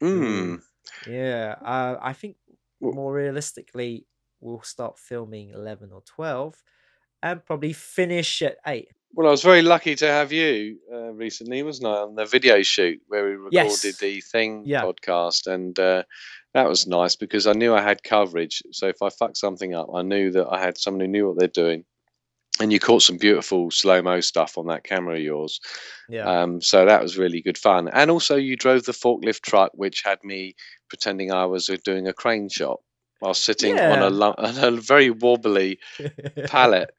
[0.00, 0.56] hmm.
[1.06, 2.36] Yeah." Uh, I think
[2.80, 4.06] more realistically,
[4.40, 6.54] we'll start filming eleven or twelve,
[7.22, 8.88] and probably finish at eight.
[9.12, 12.62] Well, I was very lucky to have you uh, recently, wasn't I, on the video
[12.62, 13.98] shoot where we recorded Yes.
[13.98, 14.82] the Thing Yeah.
[14.82, 16.04] podcast, and uh,
[16.54, 18.62] that was nice because I knew I had coverage.
[18.70, 21.38] So if I fucked something up, I knew that I had someone who knew what
[21.40, 21.84] they're doing.
[22.60, 25.60] And you caught some beautiful slow mo stuff on that camera of yours.
[26.08, 26.24] Yeah.
[26.24, 27.88] Um, so that was really good fun.
[27.88, 30.54] And also, you drove the forklift truck, which had me
[30.88, 32.80] pretending I was uh, doing a crane shot
[33.20, 35.78] while sitting on a, on a very wobbly
[36.46, 36.94] pallet.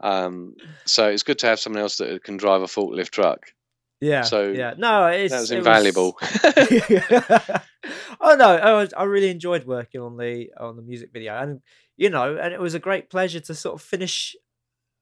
[0.00, 3.46] Um, so it's good to have someone else that can drive a forklift truck.
[4.00, 4.22] Yeah.
[4.22, 4.74] So, yeah.
[4.76, 6.18] No, it's That was it invaluable.
[8.20, 11.60] oh no, I, was, I really enjoyed working on the on the music video, and
[11.96, 14.36] you know, and it was a great pleasure to sort of finish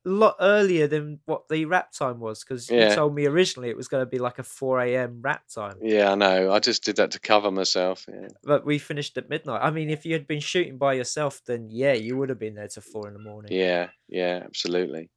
[0.05, 2.89] lot earlier than what the wrap time was because Yeah.
[2.91, 5.21] you told me originally it was going to be like a four a.m.
[5.23, 6.51] wrap time, yeah, I know.
[6.53, 8.05] I just did that to cover myself.
[8.09, 8.29] Yeah.
[8.43, 9.61] but we finished at midnight.
[9.63, 12.55] I mean, if you had been shooting by yourself, then yeah, you would have been
[12.55, 13.53] there till four in the morning.
[13.53, 15.09] Yeah, yeah, absolutely.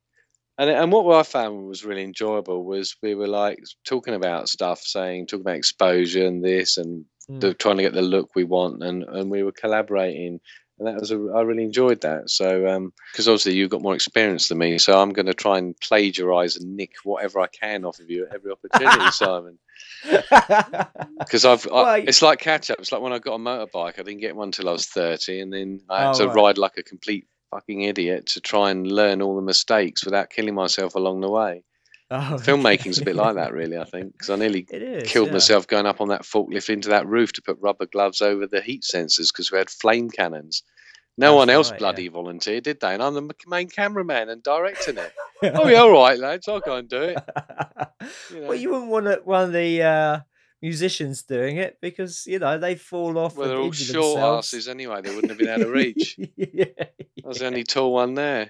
[0.58, 4.80] And and what I found was really enjoyable was we were like talking about stuff,
[4.82, 7.40] saying talking about exposure and this and Mm.
[7.42, 10.40] the, trying to get the look we want, and and we were collaborating,
[10.80, 12.30] and that was a, I really enjoyed that.
[12.30, 15.58] So um, because obviously you've got more experience than me, so I'm going to try
[15.58, 19.58] and plagiarize and nick whatever I can off of you at every opportunity, Simon.
[21.20, 22.80] Because I've, Well, I, y- it's like catch up.
[22.80, 25.40] It's like when I got a motorbike, I didn't get one till I was thirty,
[25.40, 26.36] and then I had Oh, to right.
[26.36, 30.54] ride like a complete fucking idiot to try and learn all the mistakes without killing
[30.56, 31.64] myself along the way.
[32.12, 33.78] Oh, Filmmaking's a bit like that, really.
[33.78, 35.34] I think because I nearly is, killed yeah.
[35.34, 38.62] myself going up on that forklift into that roof to put rubber gloves over the
[38.62, 40.64] heat sensors because we had flame cannons.
[41.18, 41.80] No That's one else right, yeah.
[41.80, 42.94] bloody volunteered, did they?
[42.94, 45.14] And I'm the main cameraman and directing it.
[45.56, 47.18] oh yeah, all right, lads, I'll go and do it.
[48.30, 48.48] You know.
[48.50, 50.20] Well, you wouldn't want one of the uh,
[50.62, 54.48] musicians doing it because you know they fall off Well, they're all short themselves.
[54.54, 55.02] asses anyway.
[55.02, 56.18] They wouldn't have been able to reach.
[56.36, 58.50] yeah, I was the only tall one there.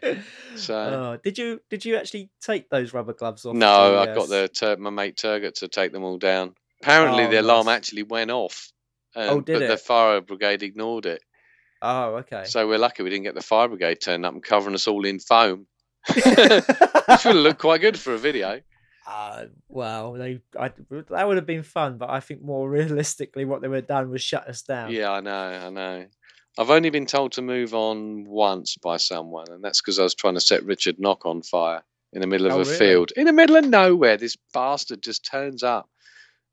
[0.55, 3.55] So Oh, did you did you actually take those rubber gloves off?
[3.55, 6.53] no, I uh, got the Tur- my mate Turgot to take them all down.
[6.81, 7.75] Apparently, Oh, the alarm nice.
[7.77, 8.71] actually went off.
[9.15, 11.21] Oh, um, did but the fire brigade ignored it.
[11.81, 12.43] Oh, okay.
[12.45, 15.05] So we're lucky we didn't get the fire brigade turned up and covering us all
[15.05, 15.67] in foam.
[16.13, 18.61] Which would have looked quite good for a video.
[19.07, 20.71] Uh, well, they I,
[21.09, 24.09] that would have been fun, but I think more realistically, what they would have done
[24.09, 24.91] was shut us down.
[24.91, 25.31] Yeah, I know,
[25.65, 26.05] I know.
[26.57, 30.15] I've only been told to move on once by someone, and that's because I was
[30.15, 31.83] trying to set Richard Knock on fire
[32.13, 32.77] in the middle of Oh, a really?
[32.77, 33.11] field.
[33.17, 35.89] In the middle of nowhere, this bastard just turns up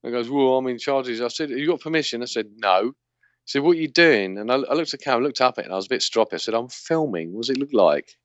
[0.03, 1.09] and goes, Well, I'm in charge.
[1.09, 2.21] I said, you got permission?
[2.21, 2.87] I said, No.
[2.87, 2.93] He
[3.47, 4.39] said, What are you doing?
[4.39, 5.91] And I, I looked at the camera, looked up at it, and I was a
[5.91, 6.35] bit stroppy.
[6.35, 7.33] I said, I'm filming.
[7.33, 8.17] What does it look like?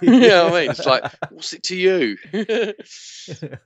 [0.00, 0.70] You know what I mean?
[0.70, 2.16] It's like, What's it to you?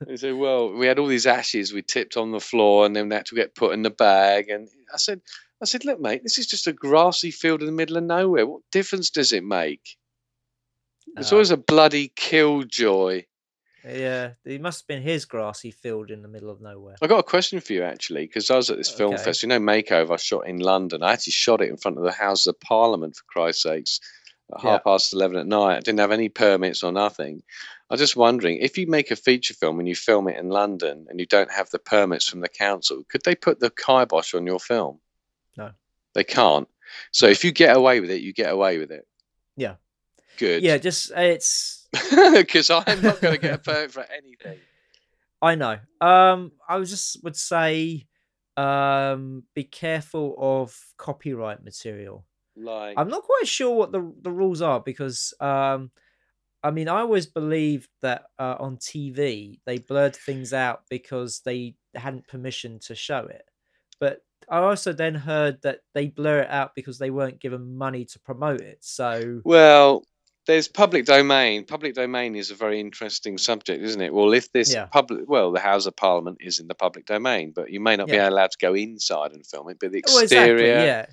[0.07, 3.09] He said, "Well, we had all these ashes we tipped on the floor, and then
[3.09, 5.21] they had to get put in the bag." And I said,
[5.61, 8.47] "I said, look, mate, this is just a grassy field in the middle of nowhere.
[8.47, 9.97] What difference does it make?
[11.17, 11.35] It's Oh.
[11.35, 13.25] always a bloody killjoy."
[13.85, 16.95] yeah, it must have been his grassy field in the middle of nowhere.
[17.01, 19.23] I got a question for you actually, because I was at this film Okay.
[19.23, 19.43] fest.
[19.43, 20.13] You know, Makeover.
[20.13, 21.03] I shot in London.
[21.03, 23.99] I actually shot it in front of the Houses of Parliament, for Christ's sakes,
[24.53, 24.71] at Yeah.
[24.71, 25.77] half past eleven at night.
[25.77, 27.43] I didn't have any permits or nothing.
[27.89, 30.49] I was just wondering if you make a feature film and you film it in
[30.49, 34.33] London and you don't have the permits from the council, could they put the kibosh
[34.35, 34.99] on your film?
[35.57, 35.71] No.
[36.13, 36.67] They can't.
[37.11, 39.07] So if you get away with it, you get away with it.
[39.57, 39.75] Yeah.
[40.37, 40.61] Good.
[40.63, 41.87] Yeah, just it's
[42.33, 44.59] Because I'm not going to get a permit for anything.
[45.41, 45.79] I know.
[46.01, 48.05] Um, I was just would say,
[48.57, 52.25] um, be careful of copyright material.
[52.59, 55.91] Like, I'm not quite sure what the the rules are because, um,
[56.63, 61.75] I mean, I always believed that uh, on TV they blurred things out because they
[61.95, 63.43] hadn't permission to show it,
[63.99, 68.05] but I also then heard that they blur it out because they weren't given money
[68.05, 68.79] to promote it.
[68.83, 70.03] So Well,
[70.47, 71.65] there's public domain.
[71.65, 74.13] Public domain is a very interesting subject, isn't it?
[74.13, 74.87] Well, if this Yeah.
[74.91, 78.09] public, well, the House of Parliament is in the public domain, but you may not
[78.09, 79.77] be allowed to go inside and film it.
[79.79, 81.05] But the well, exterior, exactly, yeah,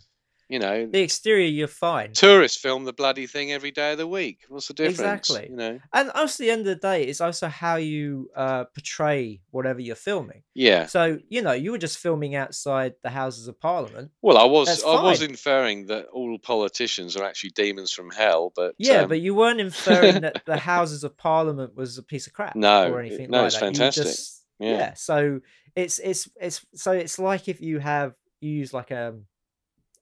[0.48, 2.12] you know, the exterior you're fine.
[2.12, 4.44] tourists film the bloody thing every day of the week.
[4.48, 5.00] What's the difference?
[5.00, 5.48] Exactly.
[5.50, 9.40] You know, And also, the end of the day, it's also how you uh, portray
[9.50, 10.42] whatever you're filming.
[10.54, 10.86] yeah.
[10.86, 14.10] So, you know, you were just filming outside the Houses of Parliament.
[14.22, 18.52] Well, I was That's I was inferring that all politicians are actually demons from hell,
[18.54, 22.26] but Yeah, um, but you weren't inferring that the Houses of Parliament was a piece
[22.26, 23.60] of crap No, or anything no, like it's that.
[23.60, 24.04] Fantastic.
[24.04, 24.70] just- Yeah.
[24.78, 24.94] yeah.
[24.94, 25.40] So
[25.74, 29.26] it's it's it's so it's like if you have you use like um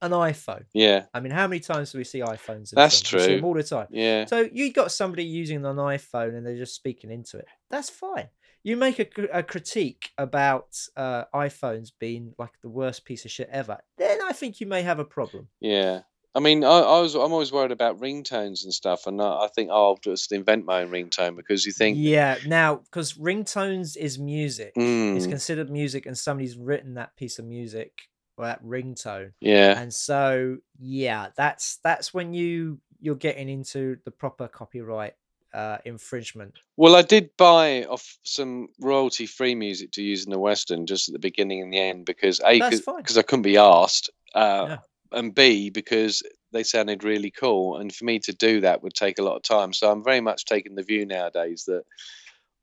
[0.04, 0.64] an iPhone.
[0.72, 2.70] yeah, I mean, how many times do we see iPhones?
[2.70, 3.12] That's films?
[3.12, 3.36] We see true.
[3.36, 3.86] them all the time.
[3.90, 7.46] yeah, So you got somebody using an iPhone and they're just speaking into it.
[7.70, 8.28] That's fine.
[8.62, 13.48] You make a, a critique about uh, iPhones being like the worst piece of shit
[13.52, 13.78] ever.
[13.98, 15.48] Then I think you may have a problem.
[15.60, 16.00] yeah.
[16.36, 19.48] I mean, I, I was I'm always worried about ringtones and stuff, and I, I
[19.54, 22.38] think oh, I'll just invent my own ringtone because you think Yeah.
[22.44, 25.28] Now, because ringtones is music, it's Mm.
[25.28, 27.92] considered music, and somebody's written that piece of music
[28.36, 34.10] or that ringtone, Yeah, and so yeah, that's that's when you you're getting into the
[34.10, 35.14] proper copyright
[35.52, 36.54] uh, infringement.
[36.76, 41.12] Well, I did buy off some royalty-free music to use in the western just at
[41.12, 44.78] the beginning and the end because a because I couldn't be asked, uh, Yeah.
[45.12, 46.22] and b because
[46.52, 49.42] they sounded really cool, and for me to do that would take a lot of
[49.42, 49.72] time.
[49.72, 51.84] So I'm very much taking the view nowadays that.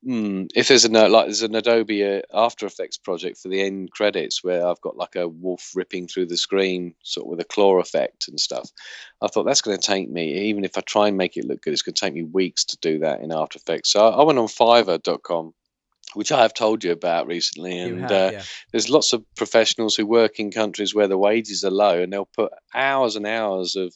[0.06, 3.92] Mm, if there's a like there's an Adobe uh, After Effects project for the end
[3.92, 7.44] credits where I've got like a wolf ripping through the screen, sort of with a
[7.44, 8.68] claw effect and stuff.
[9.20, 11.62] I thought that's going to take me, even if I try and make it look
[11.62, 13.92] good, it's going to take me weeks to do that in After Effects.
[13.92, 15.54] So I, I went on Fiverr.com,
[16.14, 18.42] which I have told you about recently, and have, uh, yeah.
[18.72, 22.28] there's lots of professionals who work in countries where the wages are low, and they'll
[22.36, 23.94] put hours and hours of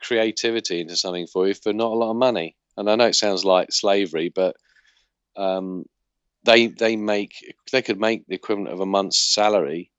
[0.00, 2.54] creativity into something for you for not a lot of money.
[2.76, 4.56] And I know it sounds like slavery, but
[5.40, 5.84] um,
[6.44, 7.32] they they make
[7.72, 9.90] they could make the equivalent of a month's salary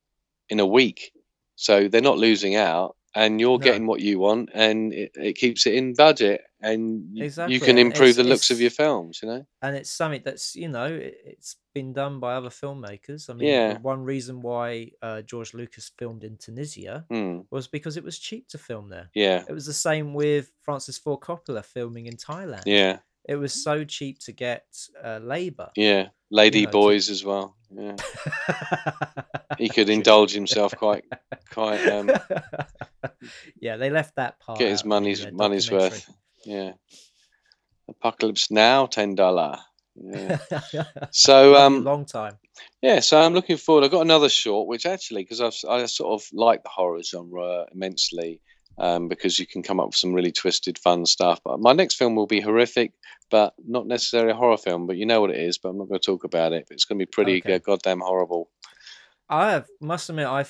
[0.50, 1.12] in a week,
[1.56, 3.64] so they're not losing out, and you're No.
[3.64, 7.78] getting what you want, and it, it keeps it in budget, and Exactly, you can
[7.78, 9.20] improve it's- the looks of your films.
[9.22, 13.30] You know, and it's something that's you know it, it's been done by other filmmakers.
[13.30, 13.78] I mean, Yeah.
[13.80, 18.48] one reason why uh, George Lucas filmed in Tunisia Hmm, was because it was cheap
[18.50, 19.10] to film there.
[19.14, 22.64] yeah, It was the same with Francis Ford Coppola filming in Thailand.
[22.66, 24.66] yeah, it was so cheap to get
[25.04, 25.70] uh, labor.
[25.76, 27.56] Yeah, lady know, to- boys as well.
[27.74, 27.96] Yeah,
[29.58, 31.06] he could indulge himself quite,
[31.52, 31.88] quite.
[31.88, 32.12] Um,
[33.60, 34.60] yeah, they left that part.
[34.60, 36.10] get his out in the, money's money's worth.
[36.46, 36.74] Yeah,
[37.88, 39.58] Apocalypse Now, ten dollar.
[39.96, 40.38] Yeah.
[41.12, 42.38] So um, long time.
[42.82, 43.84] Yeah, so I'm looking forward.
[43.84, 48.42] I've got another short, which actually, because I sort of like the horror genre immensely,
[48.78, 51.40] um, because you can come up with some really twisted, fun stuff.
[51.44, 52.94] But my next film will be horrific,
[53.30, 54.88] but not necessarily a horror film.
[54.88, 55.58] But you know what it is.
[55.58, 56.66] But I'm not going to talk about it.
[56.68, 57.56] But it's going to be pretty Okay.
[57.56, 58.50] uh, goddamn horrible.
[59.30, 60.46] I have, must admit, I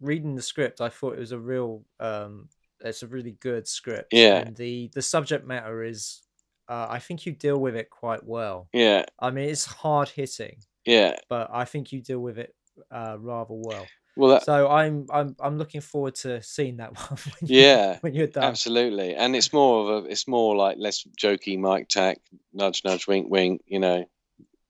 [0.00, 2.48] reading the script, I thought it was a real, um,
[2.80, 4.12] it's a really good script.
[4.12, 4.36] Yeah.
[4.38, 6.22] and the the subject matter is,
[6.68, 8.68] uh, I think you deal with it quite well.
[8.72, 11.16] Yeah, I mean, it's hard hitting, yeah.
[11.28, 12.54] but I think you deal with it
[12.90, 13.86] uh, rather well.
[14.18, 17.18] Well, that, So I'm I'm I'm looking forward to seeing that one.
[17.40, 18.44] When you- Yeah, when you're done.
[18.44, 19.14] absolutely.
[19.14, 22.18] And it's more of a, it's more like less jokey, mic Tack,
[22.52, 23.62] nudge, nudge, wink, wink.
[23.66, 24.04] You know,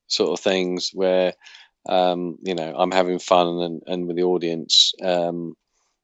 [0.06, 1.32] sort of things where,
[1.88, 4.92] um, you know, I'm having fun and and with the audience.
[5.02, 5.54] Um,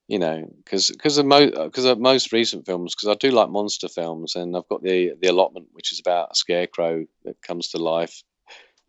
[0.09, 3.51] you know, because because of most because of most recent films, because I do like
[3.51, 7.69] monster films, and I've got the the allotment, which is about a scarecrow that comes
[7.69, 8.23] to life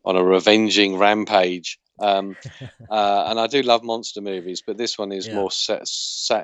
[0.06, 1.78] on a revenging rampage.
[2.00, 2.36] Um,
[2.89, 5.36] uh, and I do love monster movies, but this one is Yeah.
[5.36, 5.88] more set,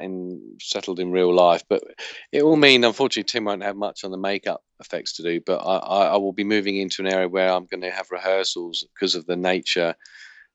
[0.02, 1.64] in settled in real life.
[1.70, 1.84] But
[2.32, 5.42] it will mean, unfortunately, Tim won't have much on the makeup effects to do.
[5.42, 8.12] But I, I, I will be moving into an area where I'm going to have
[8.12, 9.96] rehearsals because of the nature,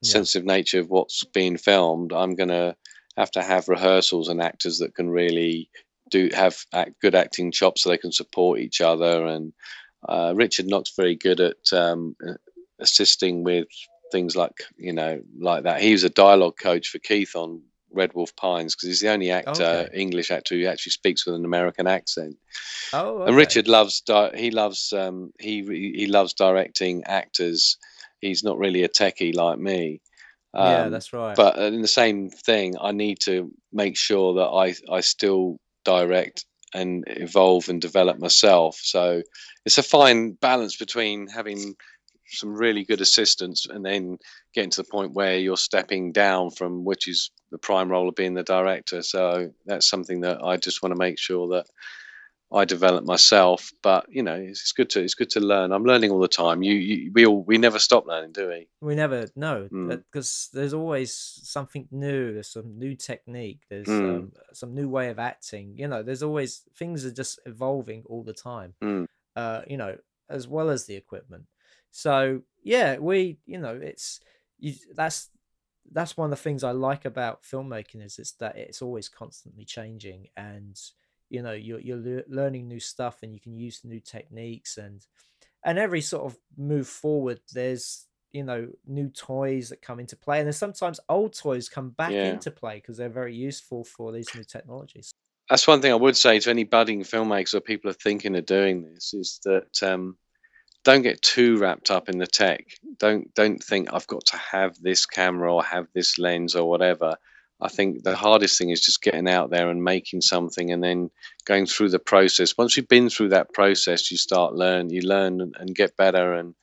[0.03, 0.11] Yeah.
[0.12, 2.12] sensitive nature of what's being filmed.
[2.12, 2.76] I'm going to
[3.16, 5.70] have to have rehearsals and actors that can really
[6.11, 9.26] do have act, good acting chops so they can support each other.
[9.26, 9.53] And
[10.09, 12.14] uh, Richard Knox very good at um,
[12.78, 13.66] assisting with
[14.12, 15.80] things like you know like that.
[15.80, 19.30] He was a dialogue coach for Keith on Red Wolf Pines because he's the only
[19.30, 19.88] actor, Okay.
[19.94, 22.36] English actor, who actually speaks with an American accent.
[22.92, 23.36] Oh, And.
[23.36, 25.62] Richard loves di- he loves um, he
[25.96, 27.76] he loves directing actors.
[28.20, 30.00] He's not really a techie like me.
[30.54, 31.36] yeah, Um, that's right.
[31.36, 36.44] but in the same thing, I need to make sure that I I still direct
[36.74, 38.78] and evolve and develop myself.
[38.82, 39.22] So
[39.64, 41.74] it's a fine balance between having
[42.29, 44.18] some really good assistants and then
[44.55, 48.14] getting to the point where you're stepping down from which is the prime role of
[48.14, 49.03] being the director.
[49.03, 51.66] So that's something that I just want to make sure that
[52.53, 53.72] I develop myself.
[53.83, 55.72] But you know, it's, it's good to it's good to learn.
[55.72, 56.62] I'm learning all the time.
[56.62, 58.68] You, you we all we never stop learning, do we?
[58.81, 59.89] we never know Mm.
[59.89, 61.12] because there's always
[61.43, 62.33] something new.
[62.35, 63.61] There's some new technique.
[63.68, 64.14] There's Mm.
[64.16, 65.74] um, some new way of acting.
[65.77, 68.74] You know, there's always things are just evolving all the time.
[68.83, 69.07] Mm.
[69.35, 69.97] Uh, you know,
[70.31, 71.45] as well as the equipment.
[71.97, 74.20] So yeah, we you know it's
[74.59, 75.30] you, that's
[75.90, 79.64] that's one of the things I like about filmmaking is it's that it's always constantly
[79.64, 80.78] changing and
[81.30, 85.07] you know you're you're lear- learning new stuff and you can use new techniques and
[85.64, 90.38] and every sort of move forward there's you know new toys that come into play
[90.38, 92.32] and then sometimes old toys come back Yeah.
[92.32, 95.14] into play because they're very useful for these new technologies
[95.49, 98.44] that's one thing I would say to any budding filmmakers or people are thinking of
[98.44, 100.18] doing this is that um,
[100.87, 102.64] don't get too wrapped up in the tech.
[102.99, 107.16] Don't don't think I've got to have this camera or have this lens or whatever.
[107.61, 111.11] I think the hardest thing is just getting out there and making something and then
[111.45, 112.57] going through the process.
[112.57, 116.34] Once you've been through that process, you start learn, you learn and, get better.
[116.34, 116.55] And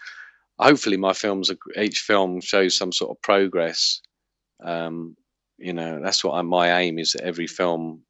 [0.57, 4.01] hopefully, my films, each film shows some sort of progress.
[4.63, 5.17] Um,
[5.57, 7.11] you know, that's what I, my aim is.
[7.11, 8.03] That every film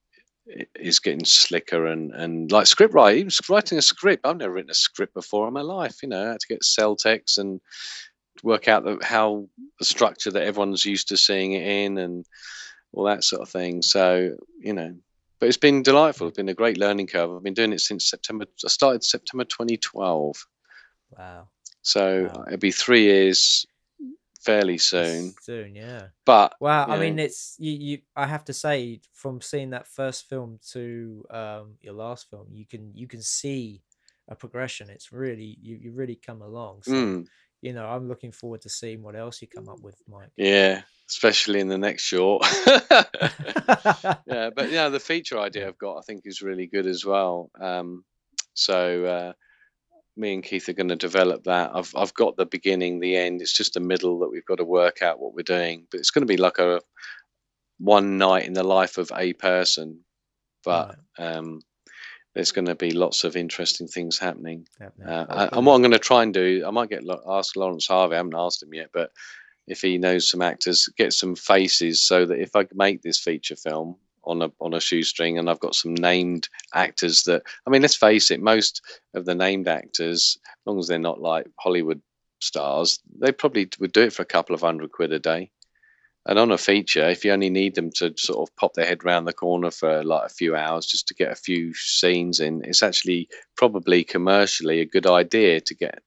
[0.75, 4.25] is getting slicker and and like script writing, writing a script.
[4.25, 6.03] I've never written a script before in my life.
[6.03, 7.61] You know, I had to get Celtx and
[8.43, 9.47] work out the, how
[9.79, 12.25] the structure that everyone's used to seeing it in and
[12.91, 13.81] all that sort of thing.
[13.81, 14.95] So you know,
[15.39, 16.27] but it's been delightful.
[16.27, 17.31] It's been a great learning curve.
[17.31, 18.45] I've been doing it since September.
[18.65, 20.45] I started September 2012.
[21.17, 21.47] wow
[21.81, 22.43] So Wow.
[22.47, 23.65] it'll be three years
[24.43, 25.33] fairly soon.
[25.41, 27.97] soon yeah But Well, I you mean, it's you, you.
[28.15, 32.65] I have to say, from seeing that first film to um, your last film, you
[32.65, 33.81] can you can see
[34.27, 34.89] a progression.
[34.89, 36.83] It's really you you really come along.
[36.83, 37.25] So mm,
[37.61, 40.31] you know, I'm looking forward to seeing what else you come up with, Mike.
[40.37, 42.45] yeah, especially in the next short.
[44.27, 47.49] yeah, but yeah, the feature idea I've got, I think, is really good as well.
[47.59, 48.03] Um,
[48.53, 49.33] so uh,
[50.16, 51.72] me and Keith are going to develop that.
[51.74, 53.41] I've I've got the beginning, the end.
[53.41, 55.88] It's just the middle that we've got to work out what we're doing.
[55.91, 56.82] But it's going to be like a
[57.80, 60.03] one night in the life of a person.
[60.64, 61.36] But Right.
[61.36, 61.61] um,
[62.36, 64.68] there's going to be lots of interesting things happening.
[65.07, 67.88] Uh, Oh, and- what I'm going to try and do, I might get ask Laurence
[67.88, 68.14] Harvey.
[68.16, 69.11] I haven't asked him yet, but
[69.68, 73.55] if he knows some actors, get some faces so that if I make this feature
[73.55, 77.43] film, on a on a shoestring, and I've got some named actors that.
[77.65, 78.82] I mean, let's face it, most
[79.13, 82.01] of the named actors, as long as they're not like Hollywood
[82.39, 85.51] stars, they probably would do it for a couple of hundred quid a day.
[86.26, 89.03] And on a feature, if you only need them to sort of pop their head
[89.03, 92.61] round the corner for like a few hours just to get a few scenes in,
[92.63, 95.99] it's actually probably commercially a good idea to get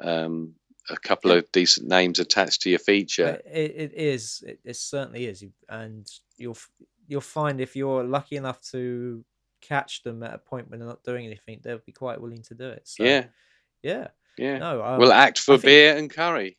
[0.00, 0.54] um,
[0.90, 3.40] a couple of decent names attached to your feature.
[3.46, 4.42] It, it is.
[4.44, 6.58] It, it certainly is, and you'll
[7.06, 9.24] you'll find if you're lucky enough to
[9.60, 12.54] catch them at a point when they're not doing anything, they'll be quite willing to
[12.54, 12.82] do it.
[12.84, 13.26] So yeah,
[13.82, 14.08] yeah.
[14.38, 14.58] yeah.
[14.58, 16.56] No, um, we'll act for think- beer and curry.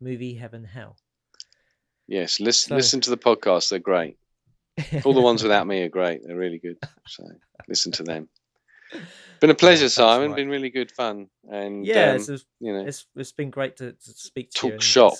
[0.00, 0.96] Movie Heaven Hell.
[2.06, 4.16] yes listen So- listen to the podcast they're great
[5.04, 6.20] all the ones without me are great.
[6.22, 6.76] They're really good.
[7.06, 7.24] So
[7.66, 8.28] listen to them.
[9.40, 10.28] Been a pleasure, thanks, Simon.
[10.28, 10.36] Mike.
[10.36, 11.28] Been really good fun.
[11.50, 14.66] And yeah, um, it's, it's, you know, it's it's been great to, to speak to
[14.66, 14.72] you.
[14.74, 15.14] talk shop.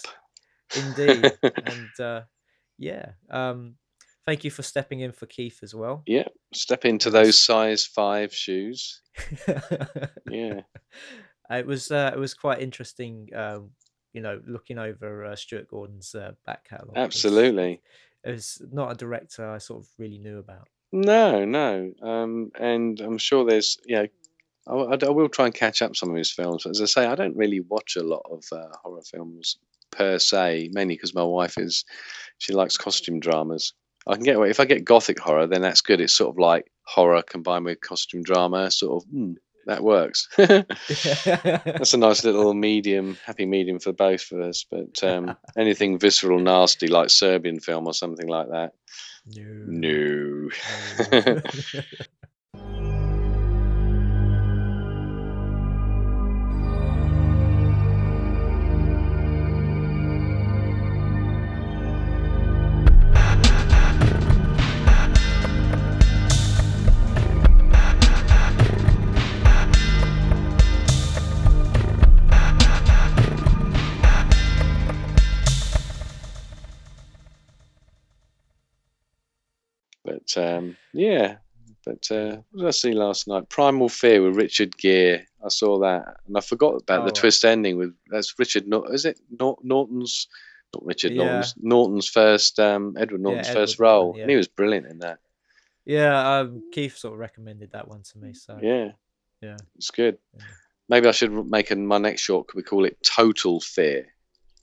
[0.76, 1.32] Indeed.
[1.42, 2.20] and uh,
[2.78, 3.76] yeah, um,
[4.26, 6.02] thank you for stepping in for Keith as well.
[6.06, 9.00] yeah, step into those size five shoes.
[10.30, 10.60] Yeah,
[11.50, 13.28] it was uh, it was quite interesting.
[13.34, 13.70] Um,
[14.12, 16.96] you know, looking over uh, Stuart Gordon's uh, back catalogue.
[16.96, 17.82] absolutely.
[18.24, 20.68] It was not a director I sort of really knew about.
[20.90, 21.92] No, no.
[22.02, 24.06] Um, and I'm sure there's, you know,
[24.66, 26.62] I, I- will try and catch up some of his films.
[26.64, 29.58] But as I say, I don't really watch a lot of uh, horror films
[29.92, 31.84] per se, mainly because my wife is,
[32.38, 33.74] she likes costume dramas.
[34.06, 36.00] I can get away if I get gothic horror, then that's good.
[36.00, 38.70] It's sort of like horror combined with costume drama.
[38.70, 39.32] Sort of, hmm,
[39.66, 40.28] that works.
[40.36, 44.64] that's a nice little medium, happy medium for both of us.
[44.70, 48.72] But um, anything visceral, nasty, like Serbian film or something like that,
[49.26, 50.48] no.
[51.10, 51.82] no.
[80.34, 81.36] But um, yeah,
[81.84, 83.48] but uh, what did I see last night?
[83.48, 85.24] Primal Fear with Richard Gere.
[85.44, 87.14] I saw that, and I forgot about Oh, the right.
[87.14, 88.66] twist ending with that's Richard.
[88.66, 90.26] Nor- is it Nor- Norton's?
[90.74, 91.24] Not Richard Yeah.
[91.24, 91.54] Norton's.
[91.58, 92.58] Norton's first.
[92.58, 94.26] Um, Edward Norton's first Edward Norton, role, and yeah.
[94.28, 95.18] he was brilliant in that.
[95.84, 98.34] Yeah, um, Keith sort of recommended that one to me.
[98.34, 98.90] So Yeah,
[99.40, 99.56] yeah.
[99.76, 100.18] it's good.
[100.36, 100.42] Yeah.
[100.88, 102.48] Maybe I should make a, my next short.
[102.48, 104.06] Could we call it Total Fear?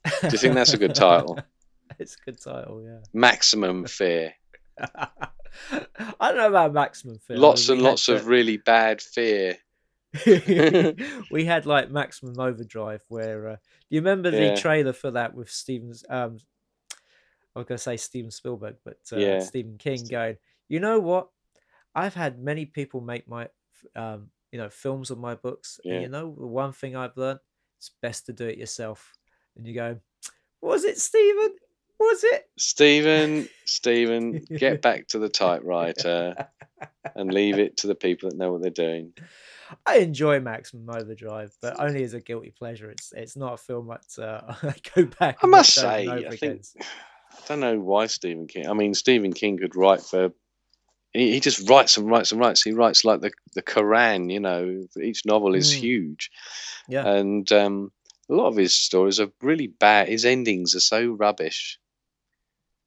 [0.04, 1.38] Do you think that's a good title?
[1.98, 2.98] it's a good title, yeah.
[3.14, 4.34] Maximum Fear.
[6.20, 7.38] I don't know about maximum fear.
[7.38, 9.56] Lots and lots of really bad fear.
[11.30, 13.60] we had like maximum overdrive where uh, do
[13.90, 14.54] you remember the Yeah.
[14.54, 16.38] trailer for that with Steven's um
[17.54, 19.40] I was gonna say Steven Spielberg, but uh, Yeah.
[19.40, 20.36] Stephen King going,
[20.68, 21.28] you know what?
[21.94, 23.48] I've had many people make my
[23.96, 25.94] um you know films of my books, Yeah.
[25.94, 27.40] and you know the one thing I've learned,
[27.78, 29.14] it's best to do it yourself.
[29.56, 29.98] And you go,
[30.60, 31.54] was it Stephen?
[31.98, 32.44] Was it?
[32.58, 36.48] Stephen, Stephen, get back to the typewriter
[37.14, 39.12] and leave it to the people that know what they're doing.
[39.86, 42.90] I enjoy Maximum Overdrive, but only as a guilty pleasure.
[42.90, 45.38] It's it's not a film that uh, I go back.
[45.42, 46.62] I must say, I think.
[46.80, 46.84] I
[47.48, 48.68] don't know why Stephen King.
[48.68, 50.30] I mean, Stephen King could write for.
[51.12, 52.62] He, he just writes and writes and writes.
[52.62, 54.32] He writes like the the Quran.
[54.32, 55.78] You know, each novel is Mm.
[55.80, 56.30] huge,
[56.88, 57.06] Yeah.
[57.06, 57.90] and um,
[58.28, 60.08] a lot of his stories are really bad.
[60.08, 61.78] His endings are so rubbish.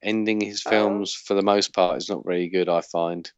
[0.04, 0.70] Ending his Oh.
[0.70, 2.70] films, for the most part, is not very good.
[2.70, 3.30] I find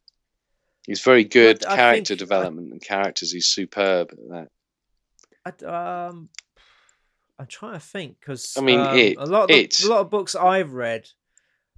[0.86, 3.32] he's very good character think- I- development and characters.
[3.32, 4.48] He's superb at that.
[5.64, 6.28] I um,
[7.38, 10.00] I'm trying to think because I mean, it- a lot of the, it- a lot
[10.00, 11.08] of books I've read.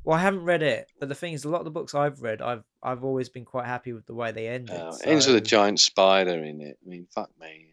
[0.05, 2.21] Well, I haven't read it, but the thing is, a lot of the books I've
[2.21, 4.75] read, I've I've always been quite happy with the way they ended.
[4.75, 6.77] Uh, ends with a giant spider in it.
[6.85, 7.72] I mean, fuck me.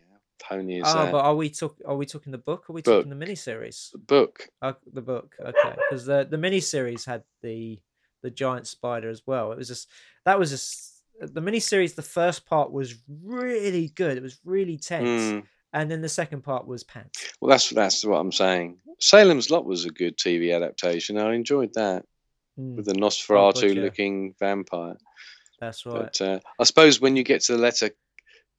[0.49, 1.11] Pony is Oh, that?
[1.11, 1.77] but are we talk?
[1.85, 2.65] Are we talking the book?
[2.67, 3.05] Or are we Book.
[3.05, 3.91] talking the miniseries?
[3.91, 4.49] The book.
[4.61, 7.79] Uh, the book, okay, because the the miniseries had the
[8.23, 9.51] the giant spider as well.
[9.51, 9.89] It was just
[10.25, 11.95] that was just the miniseries.
[11.95, 14.17] The first part was really good.
[14.17, 15.43] It was really tense, Mm.
[15.73, 17.31] and then the second part was pants.
[17.39, 18.77] Well, that's that's what I'm saying.
[18.99, 21.17] Salem's Lot was a good TV adaptation.
[21.17, 22.05] I enjoyed that
[22.59, 23.79] Mm, with the Nosferatu gotcha.
[23.79, 24.97] looking vampire.
[25.61, 25.93] that's right.
[25.95, 27.91] But uh, I suppose when you get to the letter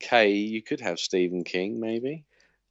[0.00, 2.24] K, you could have Stephen King, maybe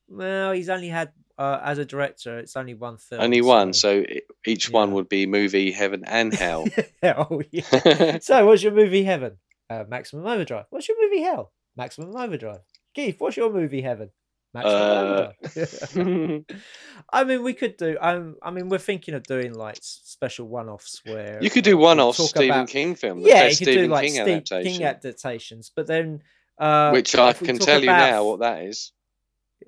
[0.07, 2.37] Well, he's only had uh, as a director.
[2.39, 3.21] It's only one film.
[3.21, 3.71] only one.
[3.73, 4.03] So
[4.45, 6.65] each one would be movie heaven and hell.
[7.03, 8.17] oh yeah.
[8.21, 9.37] So, what's your movie heaven?
[9.69, 10.65] Uh, Maximum Overdrive.
[10.71, 11.53] What's your movie hell?
[11.77, 12.59] Maximum Overdrive.
[12.95, 14.09] Keith, what's your movie heaven?
[14.53, 16.45] Maximum Uh, Overdrive.
[17.13, 17.97] I mean, we could do.
[18.01, 22.15] Um, I mean, we're thinking of doing like special one-offs where you could do one-off
[22.15, 23.19] Stephen about- King film.
[23.21, 26.21] Yeah, you could Stephen do like King Steve- adaptation, King adaptations, but then
[26.59, 28.91] uh, which I can tell you about- now what that is.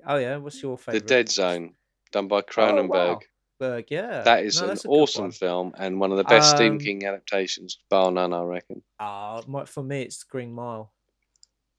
[0.06, 1.00] Oh yeah, what's your favorite?
[1.02, 1.06] The?
[1.06, 1.74] Dead Zone,
[2.12, 2.88] done by Oh, Cronenberg.
[2.90, 3.20] wow.
[3.60, 4.22] Berg, yeah.
[4.22, 6.72] That is No, an that's a good awesome film and one of the best Stephen
[6.72, 8.82] Um, King adaptations, bar none, I reckon.
[8.98, 10.92] Ah, my- for me, it's Green Mile.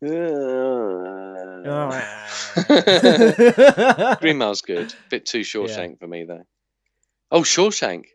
[4.20, 4.94] Green Mile's good.
[5.10, 6.44] Bit too Shawshank for me though.
[7.32, 8.06] Oh, Shawshank!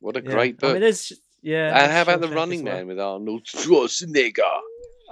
[0.00, 0.30] What a Yeah.
[0.30, 0.72] great I book.
[0.74, 1.12] mean, there's
[1.42, 1.82] yeah.
[1.82, 2.74] and how about the Shawshank as Running well.
[2.76, 4.60] Man with Arnold Schwarzenegger?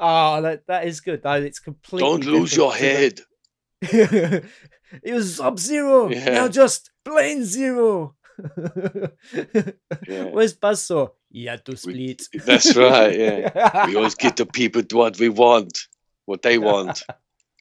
[0.04, 1.22] Oh, that, that is good.
[1.22, 2.08] That it's completely.
[2.08, 3.20] Don't lose your head.
[3.80, 4.44] it
[5.06, 6.10] was Sub Zero.
[6.10, 6.30] Yeah.
[6.30, 8.16] Now just plain zero.
[8.36, 9.06] Yeah.
[10.32, 11.10] Where's Buzzsaw?
[11.30, 12.22] He had to split.
[12.44, 13.86] That's right, yeah.
[13.86, 15.78] We always get the people to what we want,
[16.24, 17.04] what they want.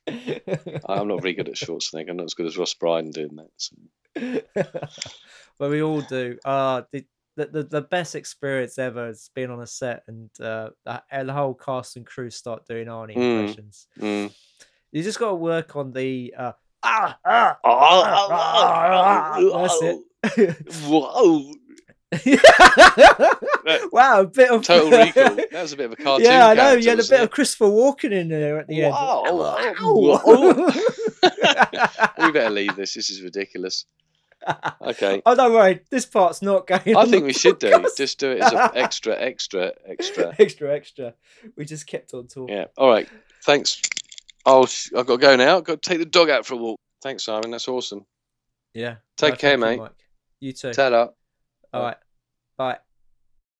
[0.07, 2.09] I'm not very good at Schwarzenegger.
[2.09, 3.51] I'm not as good as Rob Brydon doing that.
[3.57, 3.75] So.
[5.59, 6.39] but we all do.
[6.43, 7.05] Uh the,
[7.37, 11.29] the the the best experience ever has been on a set and uh the, and
[11.29, 13.39] the whole cast and crew start doing Arnie Mm.
[13.39, 13.87] impressions.
[13.99, 14.33] Mm.
[14.91, 16.51] You just got to work on the uh
[16.83, 17.57] ah, ah,
[19.37, 19.99] Oh, that's it.
[20.85, 21.53] Whoa!
[23.91, 25.35] wow, a bit of Total Recall.
[25.51, 26.25] That was a bit of a cartoon.
[26.25, 26.73] Yeah, I know.
[26.73, 27.21] You had a bit it?
[27.21, 29.55] of Christopher Walken in there at the Wow.
[29.57, 29.77] end.
[32.25, 32.93] we better leave this.
[32.95, 33.85] This is ridiculous.
[34.81, 35.21] Okay.
[35.25, 35.81] Oh, don't worry.
[35.89, 36.95] This part's not going.
[36.95, 37.71] I think we should do.
[37.71, 37.97] podcast.
[37.97, 40.35] Just do it as an extra, extra, extra.
[40.39, 41.13] extra, extra.
[41.55, 42.55] We just kept on talking.
[42.55, 42.65] Yeah.
[42.77, 43.07] All right.
[43.43, 43.81] Thanks.
[44.45, 45.57] Oh, sh- I've got to go now.
[45.57, 46.79] I've got to take the dog out for a walk.
[47.03, 47.51] Thanks, Simon.
[47.51, 48.05] That's awesome.
[48.73, 48.95] Yeah.
[49.17, 49.79] Take care, you, mate.
[49.79, 49.91] Mike.
[50.39, 50.73] You too.
[50.73, 51.07] Ta-da.
[51.73, 51.97] All right.
[52.57, 52.77] Bye.